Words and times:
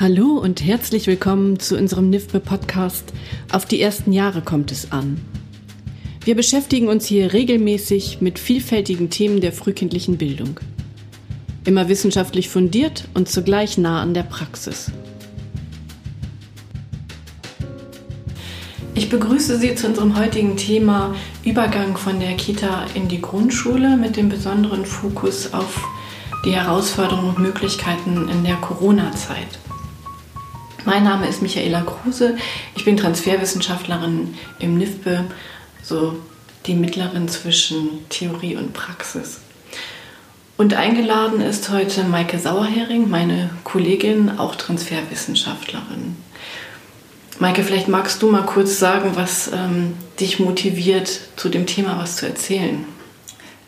Hallo 0.00 0.38
und 0.38 0.60
herzlich 0.60 1.06
willkommen 1.06 1.60
zu 1.60 1.78
unserem 1.78 2.10
NIFBE 2.10 2.40
Podcast 2.40 3.12
Auf 3.52 3.64
die 3.64 3.80
ersten 3.80 4.12
Jahre 4.12 4.42
kommt 4.42 4.72
es 4.72 4.90
an. 4.90 5.20
Wir 6.24 6.34
beschäftigen 6.34 6.88
uns 6.88 7.06
hier 7.06 7.32
regelmäßig 7.32 8.20
mit 8.20 8.40
vielfältigen 8.40 9.08
Themen 9.08 9.40
der 9.40 9.52
frühkindlichen 9.52 10.18
Bildung. 10.18 10.58
Immer 11.64 11.88
wissenschaftlich 11.88 12.48
fundiert 12.48 13.08
und 13.14 13.28
zugleich 13.28 13.78
nah 13.78 14.02
an 14.02 14.14
der 14.14 14.24
Praxis. 14.24 14.90
Ich 18.96 19.08
begrüße 19.08 19.58
Sie 19.58 19.76
zu 19.76 19.86
unserem 19.86 20.18
heutigen 20.18 20.56
Thema 20.56 21.14
Übergang 21.44 21.96
von 21.96 22.18
der 22.18 22.34
Kita 22.34 22.86
in 22.94 23.06
die 23.06 23.20
Grundschule 23.20 23.96
mit 23.96 24.16
dem 24.16 24.28
besonderen 24.28 24.86
Fokus 24.86 25.54
auf 25.54 25.86
die 26.44 26.52
Herausforderungen 26.52 27.28
und 27.28 27.38
Möglichkeiten 27.38 28.28
in 28.28 28.42
der 28.42 28.56
Corona-Zeit. 28.56 29.60
Mein 30.86 31.04
Name 31.04 31.26
ist 31.26 31.40
Michaela 31.40 31.80
Kruse. 31.80 32.36
Ich 32.76 32.84
bin 32.84 32.98
Transferwissenschaftlerin 32.98 34.34
im 34.58 34.76
NIFBE, 34.76 35.24
so 35.82 36.16
die 36.66 36.74
Mittlerin 36.74 37.26
zwischen 37.28 38.06
Theorie 38.10 38.56
und 38.56 38.74
Praxis. 38.74 39.40
Und 40.58 40.74
eingeladen 40.74 41.40
ist 41.40 41.70
heute 41.70 42.04
Maike 42.04 42.38
Sauerhering, 42.38 43.08
meine 43.08 43.48
Kollegin, 43.64 44.38
auch 44.38 44.56
Transferwissenschaftlerin. 44.56 46.16
Maike, 47.38 47.64
vielleicht 47.64 47.88
magst 47.88 48.20
du 48.20 48.30
mal 48.30 48.44
kurz 48.44 48.78
sagen, 48.78 49.12
was 49.14 49.50
ähm, 49.52 49.94
dich 50.20 50.38
motiviert, 50.38 51.20
zu 51.36 51.48
dem 51.48 51.64
Thema 51.64 51.98
was 51.98 52.16
zu 52.16 52.26
erzählen. 52.26 52.84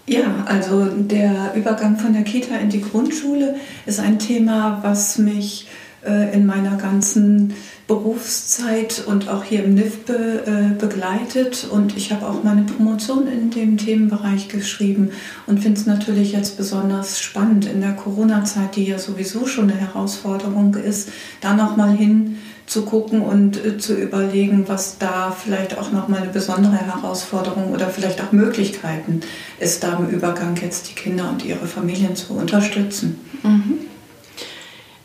Ja, 0.07 0.45
also 0.47 0.85
der 0.85 1.55
Übergang 1.57 1.99
von 1.99 2.13
der 2.13 2.23
Kita 2.25 2.57
in 2.57 2.69
die 2.69 2.83
Grundschule 2.83 3.57
ist 3.87 4.01
ein 4.01 4.19
Thema, 4.19 4.81
was 4.83 5.17
mich 5.17 5.67
in 6.05 6.47
meiner 6.47 6.77
ganzen 6.77 7.55
Berufszeit 7.87 9.05
und 9.07 9.29
auch 9.29 9.45
hier 9.45 9.63
im 9.65 9.75
NIFBE 9.75 10.13
äh, 10.13 10.75
begleitet. 10.79 11.69
Und 11.71 11.97
ich 11.97 12.13
habe 12.13 12.27
auch 12.27 12.43
meine 12.43 12.63
Promotion 12.63 13.29
in 13.29 13.51
dem 13.51 13.77
Themenbereich 13.77 14.49
geschrieben 14.49 15.11
und 15.47 15.61
finde 15.61 15.81
es 15.81 15.87
natürlich 15.87 16.33
jetzt 16.33 16.57
besonders 16.57 17.21
spannend 17.21 17.67
in 17.67 17.81
der 17.81 17.93
Corona-Zeit, 17.93 18.75
die 18.75 18.85
ja 18.85 18.99
sowieso 18.99 19.47
schon 19.47 19.71
eine 19.71 19.79
Herausforderung 19.79 20.75
ist, 20.75 21.11
da 21.41 21.55
nochmal 21.55 21.97
hin 21.97 22.39
zu 22.67 22.83
gucken 22.83 23.21
und 23.21 23.65
äh, 23.65 23.79
zu 23.79 23.95
überlegen, 23.95 24.65
was 24.67 24.99
da 24.99 25.31
vielleicht 25.31 25.79
auch 25.79 25.93
nochmal 25.93 26.23
eine 26.23 26.33
besondere 26.33 26.77
Herausforderung 26.77 27.73
oder 27.73 27.89
vielleicht 27.89 28.21
auch 28.21 28.33
Möglichkeiten 28.33 29.21
ist, 29.61 29.85
da 29.85 29.97
im 29.97 30.09
Übergang 30.09 30.57
jetzt 30.61 30.91
die 30.91 30.95
Kinder 30.95 31.31
und 31.31 31.45
ihre 31.45 31.67
Familien 31.67 32.17
zu 32.17 32.35
unterstützen. 32.35 33.21
Mhm. 33.45 33.79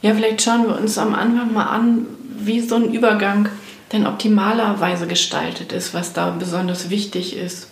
Ja, 0.01 0.13
vielleicht 0.13 0.41
schauen 0.41 0.67
wir 0.67 0.79
uns 0.79 0.97
am 0.97 1.13
Anfang 1.13 1.53
mal 1.53 1.65
an, 1.65 2.05
wie 2.39 2.59
so 2.59 2.75
ein 2.75 2.91
Übergang 2.91 3.49
denn 3.91 4.07
optimalerweise 4.07 5.05
gestaltet 5.05 5.73
ist, 5.73 5.93
was 5.93 6.13
da 6.13 6.31
besonders 6.31 6.89
wichtig 6.89 7.35
ist. 7.35 7.67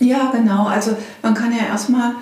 Ja, 0.00 0.30
genau. 0.30 0.66
Also 0.66 0.96
man 1.22 1.34
kann 1.34 1.52
ja 1.52 1.66
erstmal 1.66 2.12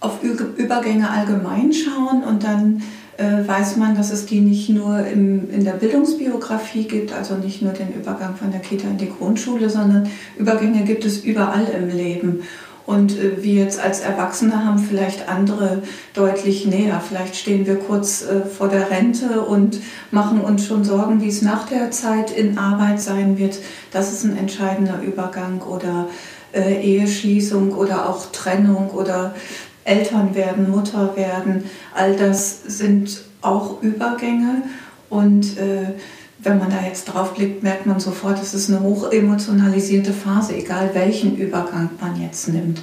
auf 0.00 0.22
Übergänge 0.22 1.10
allgemein 1.10 1.72
schauen 1.72 2.24
und 2.24 2.42
dann 2.42 2.82
äh, 3.18 3.46
weiß 3.46 3.76
man, 3.76 3.94
dass 3.94 4.10
es 4.10 4.24
die 4.24 4.40
nicht 4.40 4.70
nur 4.70 5.06
im, 5.06 5.50
in 5.50 5.64
der 5.64 5.72
Bildungsbiografie 5.72 6.84
gibt, 6.84 7.12
also 7.12 7.34
nicht 7.34 7.60
nur 7.60 7.72
den 7.72 7.92
Übergang 7.92 8.34
von 8.34 8.50
der 8.50 8.60
Kita 8.60 8.88
in 8.88 8.96
die 8.96 9.10
Grundschule, 9.10 9.68
sondern 9.68 10.08
Übergänge 10.38 10.84
gibt 10.84 11.04
es 11.04 11.18
überall 11.18 11.66
im 11.66 11.94
Leben. 11.94 12.42
Und 12.90 13.16
äh, 13.16 13.40
wir 13.40 13.54
jetzt 13.54 13.78
als 13.78 14.00
Erwachsene 14.00 14.64
haben 14.64 14.80
vielleicht 14.80 15.28
andere 15.28 15.84
deutlich 16.12 16.66
näher. 16.66 17.00
Vielleicht 17.00 17.36
stehen 17.36 17.64
wir 17.64 17.76
kurz 17.76 18.22
äh, 18.22 18.44
vor 18.44 18.66
der 18.66 18.90
Rente 18.90 19.42
und 19.42 19.78
machen 20.10 20.40
uns 20.40 20.66
schon 20.66 20.82
Sorgen, 20.82 21.22
wie 21.22 21.28
es 21.28 21.40
nach 21.40 21.68
der 21.68 21.92
Zeit 21.92 22.32
in 22.32 22.58
Arbeit 22.58 23.00
sein 23.00 23.38
wird. 23.38 23.60
Das 23.92 24.12
ist 24.12 24.24
ein 24.24 24.36
entscheidender 24.36 25.00
Übergang 25.02 25.62
oder 25.62 26.08
äh, 26.52 26.82
Eheschließung 26.82 27.74
oder 27.74 28.08
auch 28.08 28.32
Trennung 28.32 28.90
oder 28.90 29.36
Eltern 29.84 30.34
werden, 30.34 30.68
Mutter 30.68 31.14
werden. 31.14 31.70
All 31.94 32.16
das 32.16 32.64
sind 32.64 33.22
auch 33.40 33.80
Übergänge 33.82 34.62
und 35.08 35.58
äh, 35.58 35.94
wenn 36.42 36.58
man 36.58 36.70
da 36.70 36.82
jetzt 36.86 37.04
drauf 37.06 37.34
blickt, 37.34 37.62
merkt 37.62 37.86
man 37.86 38.00
sofort, 38.00 38.40
es 38.42 38.54
ist 38.54 38.70
eine 38.70 38.80
hoch 38.80 39.10
emotionalisierte 39.10 40.12
Phase, 40.12 40.54
egal 40.54 40.90
welchen 40.94 41.36
Übergang 41.36 41.90
man 42.00 42.20
jetzt 42.20 42.48
nimmt. 42.48 42.82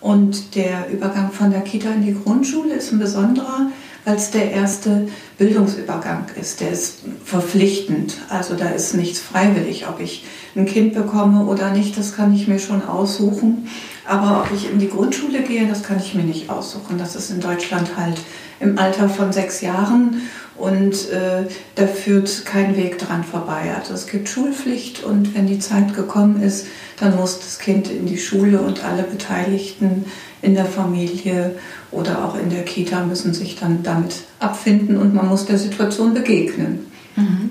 Und 0.00 0.54
der 0.54 0.90
Übergang 0.90 1.32
von 1.32 1.50
der 1.50 1.62
Kita 1.62 1.90
in 1.90 2.04
die 2.04 2.14
Grundschule 2.14 2.74
ist 2.74 2.92
ein 2.92 2.98
besonderer, 2.98 3.70
weil 4.04 4.16
es 4.16 4.30
der 4.30 4.50
erste 4.50 5.08
Bildungsübergang 5.38 6.26
ist. 6.38 6.60
Der 6.60 6.70
ist 6.70 7.00
verpflichtend. 7.24 8.18
Also 8.28 8.54
da 8.54 8.68
ist 8.68 8.94
nichts 8.94 9.18
freiwillig. 9.18 9.88
Ob 9.88 10.00
ich 10.00 10.26
ein 10.56 10.66
Kind 10.66 10.92
bekomme 10.92 11.46
oder 11.46 11.70
nicht, 11.70 11.96
das 11.96 12.14
kann 12.14 12.34
ich 12.34 12.46
mir 12.48 12.58
schon 12.58 12.86
aussuchen. 12.86 13.66
Aber 14.06 14.42
ob 14.42 14.54
ich 14.54 14.70
in 14.70 14.78
die 14.78 14.90
Grundschule 14.90 15.40
gehe, 15.40 15.66
das 15.66 15.82
kann 15.82 15.98
ich 15.98 16.14
mir 16.14 16.24
nicht 16.24 16.50
aussuchen. 16.50 16.98
Das 16.98 17.16
ist 17.16 17.30
in 17.30 17.40
Deutschland 17.40 17.96
halt 17.96 18.20
im 18.60 18.78
Alter 18.78 19.08
von 19.08 19.32
sechs 19.32 19.62
Jahren 19.62 20.20
und 20.56 21.10
äh, 21.10 21.46
da 21.74 21.86
führt 21.86 22.44
kein 22.44 22.76
Weg 22.76 22.98
dran 22.98 23.24
vorbei. 23.24 23.74
Also 23.76 23.94
es 23.94 24.06
gibt 24.06 24.28
Schulpflicht 24.28 25.02
und 25.02 25.34
wenn 25.34 25.46
die 25.46 25.58
Zeit 25.58 25.94
gekommen 25.94 26.42
ist, 26.42 26.66
dann 27.00 27.16
muss 27.16 27.40
das 27.40 27.58
Kind 27.58 27.90
in 27.90 28.06
die 28.06 28.18
Schule 28.18 28.60
und 28.60 28.84
alle 28.84 29.02
Beteiligten 29.02 30.04
in 30.42 30.54
der 30.54 30.66
Familie 30.66 31.56
oder 31.90 32.24
auch 32.24 32.36
in 32.36 32.50
der 32.50 32.64
Kita 32.64 33.04
müssen 33.04 33.34
sich 33.34 33.56
dann 33.56 33.82
damit 33.82 34.22
abfinden 34.38 34.96
und 34.96 35.14
man 35.14 35.28
muss 35.28 35.46
der 35.46 35.58
Situation 35.58 36.14
begegnen. 36.14 36.86
Mhm. 37.16 37.50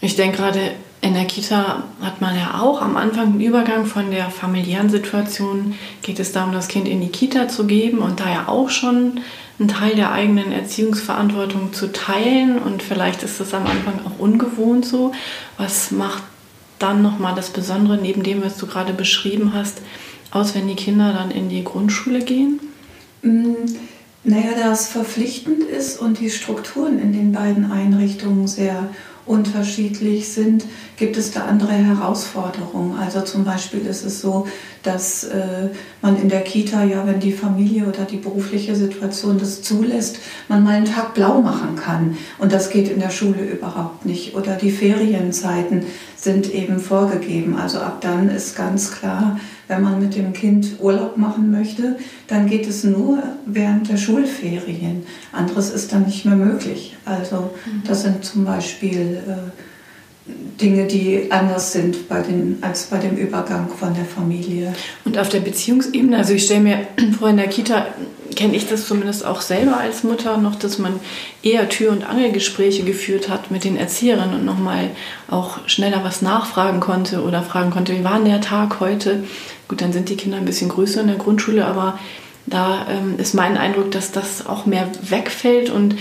Ich 0.00 0.14
denke 0.14 0.36
gerade, 0.36 0.72
in 1.00 1.14
der 1.14 1.24
Kita 1.24 1.84
hat 2.00 2.20
man 2.20 2.36
ja 2.36 2.60
auch 2.60 2.80
am 2.82 2.96
Anfang 2.96 3.32
den 3.32 3.40
Übergang 3.40 3.86
von 3.86 4.10
der 4.10 4.30
familiären 4.30 4.90
Situation, 4.90 5.74
geht 6.02 6.18
es 6.18 6.32
darum, 6.32 6.52
das 6.52 6.68
Kind 6.68 6.88
in 6.88 7.00
die 7.00 7.08
Kita 7.08 7.48
zu 7.48 7.66
geben 7.66 7.98
und 7.98 8.20
da 8.20 8.28
ja 8.28 8.48
auch 8.48 8.70
schon 8.70 9.20
einen 9.58 9.68
Teil 9.68 9.94
der 9.94 10.12
eigenen 10.12 10.52
Erziehungsverantwortung 10.52 11.72
zu 11.72 11.92
teilen 11.92 12.58
und 12.58 12.82
vielleicht 12.82 13.22
ist 13.22 13.40
das 13.40 13.54
am 13.54 13.66
Anfang 13.66 14.00
auch 14.04 14.18
ungewohnt 14.18 14.84
so. 14.84 15.12
Was 15.56 15.90
macht 15.90 16.22
dann 16.78 17.02
nochmal 17.02 17.34
das 17.34 17.50
Besondere 17.50 17.96
neben 17.96 18.22
dem, 18.22 18.44
was 18.44 18.58
du 18.58 18.66
gerade 18.66 18.92
beschrieben 18.92 19.54
hast, 19.54 19.78
aus, 20.30 20.54
wenn 20.54 20.68
die 20.68 20.74
Kinder 20.74 21.12
dann 21.12 21.30
in 21.30 21.48
die 21.48 21.64
Grundschule 21.64 22.20
gehen? 22.20 22.60
Mm, 23.22 23.54
naja, 24.24 24.50
da 24.58 24.72
es 24.72 24.88
verpflichtend 24.88 25.62
ist 25.62 26.00
und 26.00 26.20
die 26.20 26.30
Strukturen 26.30 26.98
in 26.98 27.12
den 27.12 27.32
beiden 27.32 27.70
Einrichtungen 27.70 28.46
sehr 28.46 28.90
unterschiedlich 29.24 30.28
sind, 30.28 30.64
gibt 30.96 31.16
es 31.16 31.32
da 31.32 31.46
andere 31.46 31.72
Herausforderungen. 31.72 32.98
Also 32.98 33.22
zum 33.22 33.44
Beispiel 33.44 33.80
ist 33.86 34.04
es 34.04 34.20
so, 34.20 34.46
dass 34.86 35.24
äh, 35.24 35.68
man 36.02 36.20
in 36.20 36.28
der 36.28 36.42
Kita 36.42 36.84
ja, 36.84 37.06
wenn 37.06 37.20
die 37.20 37.32
Familie 37.32 37.86
oder 37.86 38.04
die 38.04 38.18
berufliche 38.18 38.76
Situation 38.76 39.38
das 39.38 39.62
zulässt, 39.62 40.18
man 40.48 40.62
mal 40.62 40.74
einen 40.74 40.86
Tag 40.86 41.14
blau 41.14 41.40
machen 41.42 41.76
kann. 41.76 42.16
Und 42.38 42.52
das 42.52 42.70
geht 42.70 42.88
in 42.88 43.00
der 43.00 43.10
Schule 43.10 43.42
überhaupt 43.42 44.06
nicht. 44.06 44.34
Oder 44.36 44.54
die 44.54 44.70
Ferienzeiten 44.70 45.82
sind 46.16 46.52
eben 46.52 46.78
vorgegeben. 46.78 47.56
Also 47.56 47.78
ab 47.78 48.00
dann 48.00 48.28
ist 48.28 48.56
ganz 48.56 48.92
klar, 48.92 49.38
wenn 49.68 49.82
man 49.82 50.00
mit 50.00 50.14
dem 50.14 50.32
Kind 50.32 50.80
Urlaub 50.80 51.16
machen 51.16 51.50
möchte, 51.50 51.96
dann 52.28 52.46
geht 52.46 52.68
es 52.68 52.84
nur 52.84 53.22
während 53.44 53.88
der 53.88 53.96
Schulferien. 53.96 55.04
Anderes 55.32 55.70
ist 55.70 55.92
dann 55.92 56.04
nicht 56.04 56.24
mehr 56.24 56.36
möglich. 56.36 56.96
Also 57.04 57.36
mhm. 57.66 57.82
das 57.86 58.02
sind 58.02 58.24
zum 58.24 58.44
Beispiel 58.44 59.22
äh, 59.26 59.50
Dinge, 60.60 60.86
die 60.86 61.30
anders 61.30 61.72
sind 61.72 62.08
bei 62.08 62.20
den, 62.20 62.58
als 62.60 62.86
bei 62.86 62.98
dem 62.98 63.16
Übergang 63.16 63.68
von 63.68 63.94
der 63.94 64.04
Familie. 64.04 64.74
Und 65.04 65.18
auf 65.18 65.28
der 65.28 65.40
Beziehungsebene, 65.40 66.16
also 66.16 66.32
ich 66.32 66.44
stelle 66.44 66.60
mir 66.60 66.86
vor, 67.18 67.28
in 67.28 67.36
der 67.36 67.48
Kita 67.48 67.86
kenne 68.34 68.56
ich 68.56 68.68
das 68.68 68.86
zumindest 68.86 69.24
auch 69.24 69.40
selber 69.40 69.78
als 69.78 70.02
Mutter 70.02 70.36
noch, 70.36 70.56
dass 70.56 70.78
man 70.78 70.98
eher 71.42 71.68
Tür- 71.68 71.92
und 71.92 72.08
Angelgespräche 72.08 72.82
geführt 72.84 73.28
hat 73.28 73.50
mit 73.50 73.64
den 73.64 73.76
Erzieherinnen 73.76 74.34
und 74.34 74.44
nochmal 74.44 74.90
auch 75.28 75.58
schneller 75.68 76.02
was 76.02 76.22
nachfragen 76.22 76.80
konnte 76.80 77.22
oder 77.22 77.42
fragen 77.42 77.70
konnte, 77.70 77.96
wie 77.96 78.04
war 78.04 78.16
denn 78.16 78.26
der 78.26 78.40
Tag 78.40 78.80
heute? 78.80 79.24
Gut, 79.68 79.80
dann 79.80 79.92
sind 79.92 80.08
die 80.08 80.16
Kinder 80.16 80.38
ein 80.38 80.44
bisschen 80.44 80.68
größer 80.68 81.00
in 81.02 81.06
der 81.06 81.16
Grundschule, 81.16 81.64
aber 81.64 81.98
da 82.46 82.86
ähm, 82.88 83.14
ist 83.18 83.34
mein 83.34 83.56
Eindruck, 83.56 83.90
dass 83.90 84.12
das 84.12 84.46
auch 84.46 84.66
mehr 84.66 84.88
wegfällt 85.02 85.70
und 85.70 85.96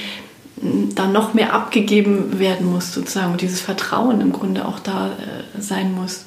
da 0.57 1.07
noch 1.07 1.33
mehr 1.33 1.53
abgegeben 1.53 2.39
werden 2.39 2.71
muss 2.71 2.93
sozusagen 2.93 3.33
und 3.33 3.41
dieses 3.41 3.61
Vertrauen 3.61 4.21
im 4.21 4.31
Grunde 4.31 4.65
auch 4.65 4.79
da 4.79 5.07
äh, 5.07 5.61
sein 5.61 5.93
muss. 5.93 6.25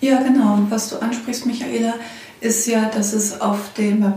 Ja, 0.00 0.22
genau. 0.22 0.54
Und 0.54 0.70
was 0.70 0.88
du 0.90 0.96
ansprichst, 0.96 1.44
Michaela, 1.44 1.94
ist 2.40 2.66
ja, 2.66 2.86
dass 2.86 3.12
es 3.12 3.40
auf 3.40 3.72
dem 3.76 4.14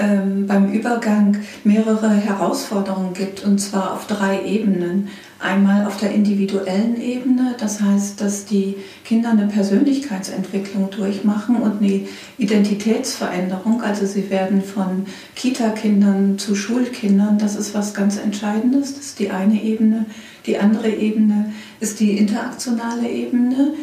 ähm, 0.00 0.46
beim 0.46 0.72
Übergang 0.72 1.36
mehrere 1.62 2.10
Herausforderungen 2.10 3.12
gibt, 3.12 3.44
und 3.44 3.58
zwar 3.58 3.92
auf 3.92 4.06
drei 4.06 4.44
Ebenen. 4.44 5.08
Einmal 5.38 5.86
auf 5.86 5.96
der 5.96 6.10
individuellen 6.12 7.00
Ebene, 7.00 7.54
das 7.58 7.80
heißt, 7.80 8.20
dass 8.20 8.44
die 8.44 8.76
Kinder 9.04 9.30
eine 9.30 9.46
Persönlichkeitsentwicklung 9.46 10.90
durchmachen 10.90 11.56
und 11.56 11.82
eine 11.82 12.06
Identitätsveränderung. 12.38 13.82
Also 13.82 14.06
sie 14.06 14.30
werden 14.30 14.62
von 14.62 15.06
Kita-Kindern 15.36 16.38
zu 16.38 16.54
Schulkindern. 16.54 17.38
Das 17.38 17.56
ist 17.56 17.74
was 17.74 17.94
ganz 17.94 18.18
Entscheidendes. 18.18 18.94
Das 18.94 19.04
ist 19.06 19.18
die 19.18 19.30
eine 19.30 19.62
Ebene. 19.62 20.06
Die 20.46 20.58
andere 20.58 20.90
Ebene 20.90 21.52
ist 21.78 22.00
die 22.00 22.18
interaktionale 22.18 23.08
Ebene. 23.08 23.74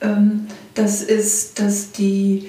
Ähm, 0.00 0.46
das 0.74 1.02
ist, 1.02 1.58
dass 1.58 1.92
die 1.92 2.48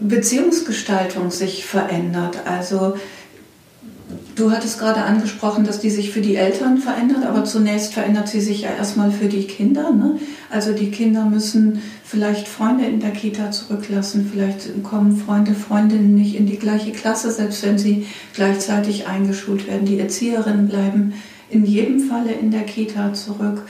Beziehungsgestaltung 0.00 1.30
sich 1.30 1.64
verändert. 1.64 2.46
Also 2.46 2.94
Du 4.36 4.52
hattest 4.52 4.78
gerade 4.78 5.02
angesprochen, 5.02 5.64
dass 5.64 5.80
die 5.80 5.88
sich 5.90 6.10
für 6.10 6.20
die 6.20 6.36
Eltern 6.36 6.78
verändert, 6.78 7.24
aber 7.24 7.44
zunächst 7.44 7.94
verändert 7.94 8.28
sie 8.28 8.40
sich 8.40 8.60
ja 8.60 8.68
erstmal 8.70 9.10
für 9.10 9.28
die 9.28 9.44
Kinder. 9.44 9.92
Ne? 9.92 10.20
Also 10.50 10.72
die 10.72 10.90
Kinder 10.90 11.24
müssen 11.24 11.80
vielleicht 12.04 12.46
Freunde 12.46 12.84
in 12.84 13.00
der 13.00 13.12
Kita 13.12 13.50
zurücklassen, 13.50 14.30
vielleicht 14.30 14.84
kommen 14.84 15.16
Freunde, 15.16 15.54
Freundinnen 15.54 16.14
nicht 16.14 16.36
in 16.36 16.46
die 16.46 16.58
gleiche 16.58 16.92
Klasse, 16.92 17.30
selbst 17.32 17.64
wenn 17.64 17.78
sie 17.78 18.06
gleichzeitig 18.34 19.08
eingeschult 19.08 19.66
werden. 19.66 19.86
Die 19.86 19.98
Erzieherinnen 19.98 20.68
bleiben 20.68 21.14
in 21.48 21.64
jedem 21.64 22.00
Falle 22.00 22.32
in 22.32 22.50
der 22.50 22.64
Kita 22.64 23.14
zurück 23.14 23.62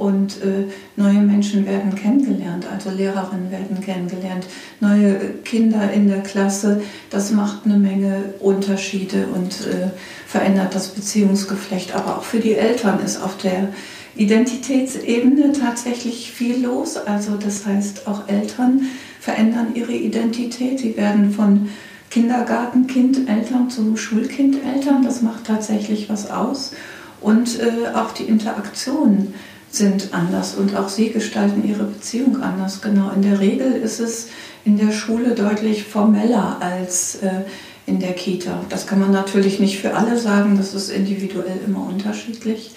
und 0.00 0.42
äh, 0.42 0.64
neue 0.96 1.20
Menschen 1.20 1.66
werden 1.66 1.94
kennengelernt, 1.94 2.66
also 2.72 2.90
Lehrerinnen 2.90 3.50
werden 3.50 3.82
kennengelernt, 3.82 4.46
neue 4.80 5.18
Kinder 5.44 5.92
in 5.92 6.08
der 6.08 6.22
Klasse. 6.22 6.80
Das 7.10 7.32
macht 7.32 7.66
eine 7.66 7.76
Menge 7.76 8.32
Unterschiede 8.40 9.26
und 9.34 9.66
äh, 9.66 9.90
verändert 10.26 10.74
das 10.74 10.88
Beziehungsgeflecht. 10.88 11.94
Aber 11.94 12.16
auch 12.16 12.22
für 12.22 12.40
die 12.40 12.54
Eltern 12.54 13.00
ist 13.04 13.22
auf 13.22 13.36
der 13.36 13.74
Identitätsebene 14.16 15.52
tatsächlich 15.52 16.32
viel 16.32 16.64
los. 16.64 16.96
Also 16.96 17.36
das 17.36 17.66
heißt, 17.66 18.08
auch 18.08 18.26
Eltern 18.26 18.86
verändern 19.20 19.74
ihre 19.74 19.92
Identität. 19.92 20.78
Sie 20.78 20.96
werden 20.96 21.30
von 21.30 21.68
Kindergartenkindeltern 22.08 23.68
zu 23.68 23.98
Schulkindeltern. 23.98 25.04
Das 25.04 25.20
macht 25.20 25.44
tatsächlich 25.44 26.08
was 26.08 26.30
aus. 26.30 26.72
Und 27.20 27.60
äh, 27.60 27.94
auch 27.94 28.12
die 28.12 28.24
Interaktion 28.24 29.34
sind 29.70 30.12
anders 30.12 30.54
und 30.54 30.76
auch 30.76 30.88
sie 30.88 31.10
gestalten 31.10 31.66
ihre 31.66 31.84
Beziehung 31.84 32.42
anders. 32.42 32.80
Genau, 32.80 33.10
in 33.10 33.22
der 33.22 33.40
Regel 33.40 33.72
ist 33.72 34.00
es 34.00 34.28
in 34.64 34.76
der 34.76 34.92
Schule 34.92 35.34
deutlich 35.34 35.84
formeller 35.84 36.58
als 36.60 37.16
äh, 37.16 37.42
in 37.86 38.00
der 38.00 38.12
Kita. 38.12 38.64
Das 38.68 38.86
kann 38.86 39.00
man 39.00 39.12
natürlich 39.12 39.60
nicht 39.60 39.78
für 39.78 39.94
alle 39.94 40.18
sagen, 40.18 40.56
das 40.56 40.74
ist 40.74 40.90
individuell 40.90 41.60
immer 41.66 41.86
unterschiedlich. 41.86 42.72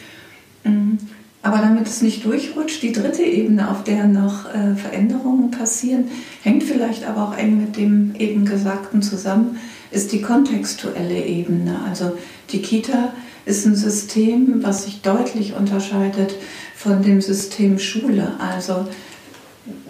Mhm. 0.63 0.97
Aber 1.41 1.57
damit 1.57 1.87
es 1.87 2.01
nicht 2.01 2.23
durchrutscht, 2.23 2.81
die 2.81 2.93
dritte 2.93 3.21
Ebene, 3.21 3.69
auf 3.69 3.83
der 3.83 4.05
noch 4.05 4.45
äh, 4.45 4.75
Veränderungen 4.75 5.51
passieren, 5.51 6.05
hängt 6.41 6.63
vielleicht 6.63 7.05
aber 7.05 7.27
auch 7.27 7.37
eng 7.37 7.59
mit 7.59 7.75
dem 7.75 8.15
eben 8.17 8.45
Gesagten 8.45 9.01
zusammen, 9.01 9.57
ist 9.91 10.13
die 10.13 10.21
kontextuelle 10.21 11.21
Ebene. 11.25 11.81
Also 11.85 12.13
die 12.51 12.61
Kita 12.61 13.13
ist 13.45 13.65
ein 13.65 13.75
System, 13.75 14.63
was 14.63 14.85
sich 14.85 15.01
deutlich 15.01 15.53
unterscheidet 15.53 16.35
von 16.75 17.01
dem 17.01 17.21
System 17.21 17.79
Schule. 17.79 18.33
Also 18.39 18.87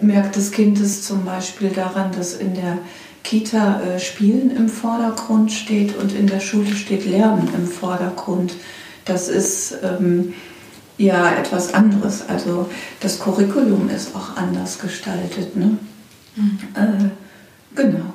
merkt 0.00 0.36
das 0.36 0.50
Kind 0.50 0.80
es 0.80 1.02
zum 1.02 1.24
Beispiel 1.24 1.70
daran, 1.70 2.12
dass 2.12 2.34
in 2.34 2.54
der 2.54 2.78
Kita 3.22 3.80
äh, 3.80 3.98
Spielen 3.98 4.54
im 4.54 4.68
Vordergrund 4.68 5.50
steht 5.50 5.96
und 5.96 6.14
in 6.14 6.26
der 6.26 6.40
Schule 6.40 6.74
steht 6.76 7.06
Lernen 7.06 7.48
im 7.56 7.66
Vordergrund. 7.66 8.54
Das 9.04 9.28
ist 9.28 9.78
ähm, 9.82 10.34
ja 10.98 11.34
etwas 11.34 11.74
anderes. 11.74 12.28
Also 12.28 12.68
das 13.00 13.18
Curriculum 13.18 13.88
ist 13.88 14.14
auch 14.14 14.36
anders 14.36 14.78
gestaltet. 14.78 15.56
Ne? 15.56 15.78
Mhm. 16.36 16.58
Äh, 16.74 17.10
genau. 17.74 18.13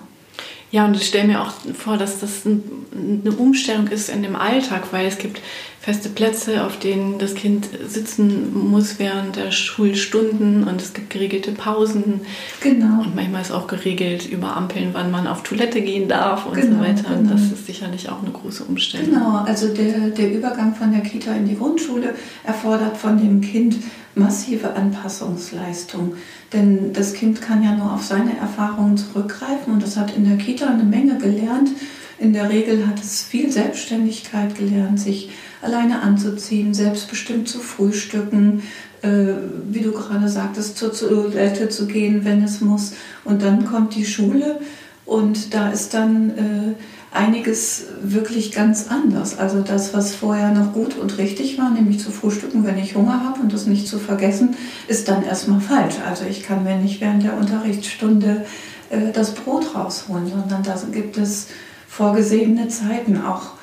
Ja, 0.72 0.86
und 0.86 0.96
ich 0.96 1.08
stelle 1.08 1.28
mir 1.28 1.42
auch 1.42 1.52
vor, 1.74 1.98
dass 1.98 2.20
das 2.20 2.46
eine 2.46 3.32
Umstellung 3.32 3.88
ist 3.88 4.10
in 4.10 4.22
dem 4.22 4.36
Alltag, 4.36 4.84
weil 4.92 5.08
es 5.08 5.18
gibt 5.18 5.42
feste 5.82 6.10
Plätze, 6.10 6.66
auf 6.66 6.78
denen 6.78 7.20
das 7.20 7.36
Kind 7.36 7.70
sitzen 7.88 8.70
muss 8.70 9.00
während 9.00 9.38
der 9.38 9.52
Schulstunden 9.52 10.66
und 10.66 10.82
es 10.82 10.94
gibt 10.94 11.10
geregelte 11.10 11.54
Pausen. 11.54 12.22
Genau. 12.60 13.02
Und 13.02 13.16
manchmal 13.16 13.42
ist 13.42 13.52
auch 13.52 13.68
geregelt 13.68 14.30
über 14.30 14.58
Ampeln, 14.58 14.90
wann 14.92 15.10
man 15.10 15.26
auf 15.26 15.44
Toilette 15.44 15.82
gehen 15.82 16.10
darf 16.10 16.46
und 16.46 16.56
genau, 16.56 16.78
so 16.78 16.82
weiter. 16.82 17.16
Genau. 17.16 17.32
Das 17.32 17.44
ist 17.44 17.66
sicherlich 17.66 18.10
auch 18.10 18.22
eine 18.22 18.32
große 18.32 18.66
Umstellung. 18.66 19.10
Genau, 19.10 19.38
also 19.46 19.74
der, 19.74 20.10
der 20.10 20.34
Übergang 20.34 20.76
von 20.76 20.92
der 20.92 21.02
Kita 21.02 21.34
in 21.34 21.48
die 21.48 21.56
Grundschule 21.56 22.14
erfordert 22.44 22.98
von 22.98 23.18
dem 23.18 23.40
Kind 23.40 23.78
massive 24.16 24.74
Anpassungsleistung. 24.74 26.16
Denn 26.52 26.92
das 26.92 27.14
Kind 27.14 27.42
kann 27.42 27.64
ja 27.64 27.72
nur 27.72 27.94
auf 27.94 28.04
seine 28.04 28.38
Erfahrungen 28.38 28.98
zurückgreifen 28.98 29.74
und 29.74 29.82
das 29.82 29.96
hat 29.96 30.16
in 30.16 30.28
der 30.28 30.38
Kita 30.38 30.68
eine 30.68 30.84
Menge 30.84 31.18
gelernt. 31.18 31.70
In 32.18 32.34
der 32.34 32.50
Regel 32.50 32.86
hat 32.86 33.00
es 33.00 33.24
viel 33.24 33.50
Selbstständigkeit 33.50 34.56
gelernt, 34.56 35.00
sich 35.00 35.30
alleine 35.62 36.02
anzuziehen, 36.02 36.74
selbstbestimmt 36.74 37.48
zu 37.48 37.60
frühstücken, 37.60 38.64
äh, 39.02 39.34
wie 39.70 39.82
du 39.82 39.92
gerade 39.92 40.30
sagtest, 40.30 40.78
zur 40.78 40.94
Toilette 40.94 41.70
zu 41.70 41.88
gehen, 41.88 42.26
wenn 42.26 42.44
es 42.44 42.62
muss. 42.62 42.94
Und 43.24 43.42
dann 43.42 43.66
kommt 43.66 43.96
die 43.96 44.06
Schule 44.06 44.60
und 45.06 45.54
da 45.54 45.70
ist 45.70 45.94
dann 45.94 46.30
äh, 46.32 46.76
einiges 47.12 47.86
wirklich 48.02 48.52
ganz 48.52 48.88
anders. 48.90 49.38
Also 49.38 49.62
das, 49.62 49.94
was 49.94 50.16
vorher 50.16 50.52
noch 50.52 50.74
gut 50.74 50.98
und 50.98 51.18
richtig 51.18 51.58
war, 51.58 51.72
nämlich 51.72 52.00
zu 52.00 52.12
frühstücken, 52.12 52.66
wenn 52.66 52.78
ich 52.78 52.96
Hunger 52.96 53.24
habe 53.24 53.42
und 53.42 53.52
das 53.52 53.66
nicht 53.66 53.88
zu 53.88 54.00
vergessen, 54.00 54.56
ist 54.88 55.08
dann 55.08 55.24
erstmal 55.24 55.62
falsch. 55.62 55.96
Also 56.08 56.26
ich 56.26 56.44
kann 56.44 56.64
mir 56.64 56.78
nicht 56.78 57.02
während 57.02 57.24
der 57.24 57.38
Unterrichtsstunde 57.38 58.46
äh, 58.90 59.12
das 59.12 59.34
Brot 59.34 59.76
rausholen, 59.76 60.28
sondern 60.28 60.64
da 60.64 60.76
gibt 60.92 61.18
es 61.18 61.48
vorgesehene 61.88 62.68
Zeiten, 62.68 63.22
auch 63.22 63.54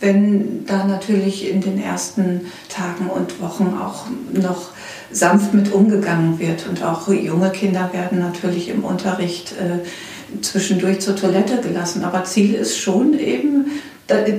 wenn 0.00 0.66
da 0.66 0.84
natürlich 0.84 1.48
in 1.48 1.60
den 1.60 1.80
ersten 1.80 2.42
Tagen 2.68 3.08
und 3.08 3.40
Wochen 3.40 3.76
auch 3.80 4.06
noch 4.32 4.70
sanft 5.10 5.54
mit 5.54 5.72
umgegangen 5.72 6.38
wird. 6.38 6.66
Und 6.68 6.82
auch 6.82 7.08
junge 7.08 7.50
Kinder 7.50 7.90
werden 7.92 8.18
natürlich 8.18 8.68
im 8.68 8.84
Unterricht 8.84 9.52
äh, 9.52 10.42
zwischendurch 10.42 11.00
zur 11.00 11.16
Toilette 11.16 11.60
gelassen. 11.60 12.04
Aber 12.04 12.24
Ziel 12.24 12.54
ist 12.54 12.78
schon 12.78 13.18
eben, 13.18 13.66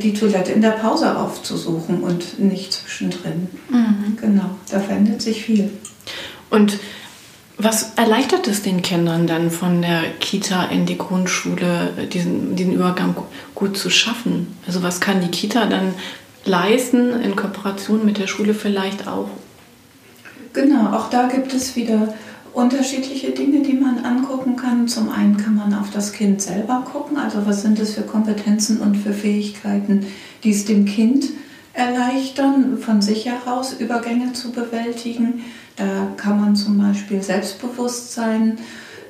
die 0.02 0.14
Toilette 0.14 0.54
in 0.54 0.62
der 0.62 0.72
Pause 0.72 1.18
aufzusuchen 1.18 2.00
und 2.02 2.40
nicht 2.40 2.72
zwischendrin. 2.72 3.50
Mhm. 3.70 4.18
Genau, 4.20 4.52
da 4.72 4.80
verändert 4.80 5.22
sich 5.22 5.44
viel. 5.44 5.70
Und 6.50 6.80
was 7.58 7.94
erleichtert 7.96 8.48
es 8.48 8.62
den 8.62 8.82
Kindern 8.84 9.26
dann 9.26 9.50
von 9.50 9.82
der 9.82 10.04
Kita 10.20 10.66
in 10.66 10.86
die 10.86 10.98
Grundschule, 10.98 12.08
diesen, 12.14 12.56
diesen 12.56 12.74
Übergang 12.74 13.16
gut 13.56 13.78
zu 13.78 13.90
schaffen? 13.90 14.56
Also 14.68 14.84
was 14.84 15.00
kann 15.00 15.22
die 15.22 15.32
Kita 15.32 15.66
dann 15.66 15.94
leisten, 16.46 17.20
in 17.22 17.36
Kooperation 17.36 18.06
mit 18.06 18.20
der 18.20 18.28
Schule 18.28 18.54
vielleicht 18.54 19.08
auch? 19.08 19.30
Genau, 20.54 20.96
auch 20.96 21.10
da 21.10 21.28
gibt 21.28 21.54
es 21.54 21.76
wieder 21.76 22.14
unterschiedliche 22.54 23.32
Dinge, 23.32 23.62
die 23.62 23.74
man 23.74 24.06
angucken 24.06 24.56
kann. 24.56 24.88
Zum 24.88 25.12
einen 25.12 25.38
kann 25.38 25.56
man 25.56 25.74
auf 25.74 25.90
das 25.92 26.14
Kind 26.14 26.42
selber 26.42 26.84
gucken, 26.92 27.18
also 27.18 27.46
was 27.46 27.62
sind 27.64 27.80
es 27.80 27.96
für 27.96 28.02
Kompetenzen 28.02 28.80
und 28.80 28.96
für 28.96 29.14
Fähigkeiten, 29.14 30.08
die 30.44 30.52
es 30.52 30.66
dem 30.66 30.86
Kind 30.86 31.26
erleichtern, 31.74 32.80
von 32.80 33.02
sich 33.02 33.26
heraus 33.26 33.76
Übergänge 33.80 34.34
zu 34.34 34.52
bewältigen. 34.52 35.44
Da 35.78 36.12
kann 36.18 36.42
man 36.42 36.56
zum 36.56 36.78
Beispiel 36.80 37.22
Selbstbewusstsein 37.22 38.58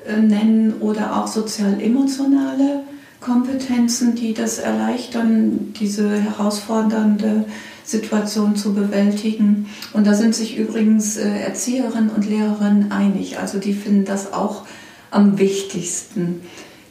äh, 0.05 0.17
nennen 0.17 0.75
oder 0.79 1.17
auch 1.17 1.27
sozial-emotionale 1.27 2.83
Kompetenzen, 3.19 4.15
die 4.15 4.33
das 4.33 4.59
erleichtern, 4.59 5.73
diese 5.79 6.21
herausfordernde 6.21 7.45
Situation 7.83 8.55
zu 8.55 8.73
bewältigen. 8.73 9.69
Und 9.93 10.05
da 10.05 10.13
sind 10.13 10.35
sich 10.35 10.57
übrigens 10.57 11.17
äh, 11.17 11.27
Erzieherinnen 11.27 12.09
und 12.09 12.29
Lehrerinnen 12.29 12.91
einig. 12.91 13.39
Also 13.39 13.59
die 13.59 13.73
finden 13.73 14.05
das 14.05 14.33
auch 14.33 14.65
am 15.09 15.39
wichtigsten. 15.39 16.41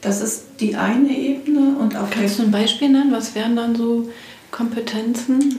Das 0.00 0.22
ist 0.22 0.44
die 0.60 0.76
eine 0.76 1.16
Ebene. 1.16 1.76
Und 1.78 1.96
auf 1.96 2.10
Kannst 2.10 2.38
du 2.38 2.44
ein 2.44 2.50
Beispiel 2.50 2.88
nennen? 2.88 3.12
Was 3.12 3.34
wären 3.34 3.56
dann 3.56 3.76
so 3.76 4.08
Kompetenzen? 4.50 5.58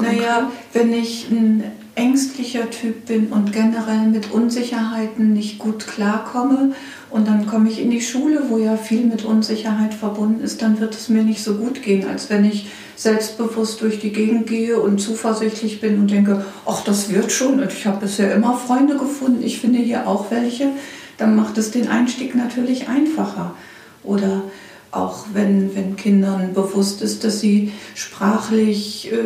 Naja, 0.00 0.50
wenn 0.72 0.92
ich 0.92 1.28
ein 1.30 1.64
ängstlicher 1.96 2.70
Typ 2.70 3.06
bin 3.06 3.28
und 3.28 3.52
generell 3.52 4.08
mit 4.08 4.32
Unsicherheiten 4.32 5.32
nicht 5.32 5.58
gut 5.58 5.86
klarkomme 5.86 6.72
und 7.10 7.28
dann 7.28 7.46
komme 7.46 7.70
ich 7.70 7.80
in 7.80 7.90
die 7.90 8.00
Schule, 8.00 8.44
wo 8.48 8.58
ja 8.58 8.76
viel 8.76 9.04
mit 9.04 9.24
Unsicherheit 9.24 9.94
verbunden 9.94 10.42
ist, 10.42 10.60
dann 10.60 10.80
wird 10.80 10.94
es 10.94 11.08
mir 11.08 11.22
nicht 11.22 11.42
so 11.42 11.54
gut 11.54 11.82
gehen, 11.82 12.08
als 12.08 12.30
wenn 12.30 12.44
ich 12.44 12.68
selbstbewusst 12.96 13.80
durch 13.80 14.00
die 14.00 14.12
Gegend 14.12 14.48
gehe 14.48 14.80
und 14.80 15.00
zuversichtlich 15.00 15.80
bin 15.80 16.00
und 16.00 16.10
denke, 16.10 16.44
ach, 16.66 16.82
das 16.82 17.10
wird 17.10 17.30
schon 17.30 17.60
und 17.60 17.72
ich 17.72 17.86
habe 17.86 18.00
bisher 18.00 18.34
immer 18.34 18.56
Freunde 18.56 18.96
gefunden, 18.96 19.44
ich 19.44 19.60
finde 19.60 19.78
hier 19.78 20.08
auch 20.08 20.30
welche, 20.30 20.70
dann 21.18 21.36
macht 21.36 21.58
es 21.58 21.70
den 21.70 21.88
Einstieg 21.88 22.34
natürlich 22.34 22.88
einfacher. 22.88 23.54
Oder 24.02 24.42
auch 24.90 25.26
wenn, 25.32 25.74
wenn 25.74 25.96
Kindern 25.96 26.54
bewusst 26.54 27.02
ist, 27.02 27.24
dass 27.24 27.40
sie 27.40 27.72
sprachlich 27.94 29.12
äh, 29.12 29.16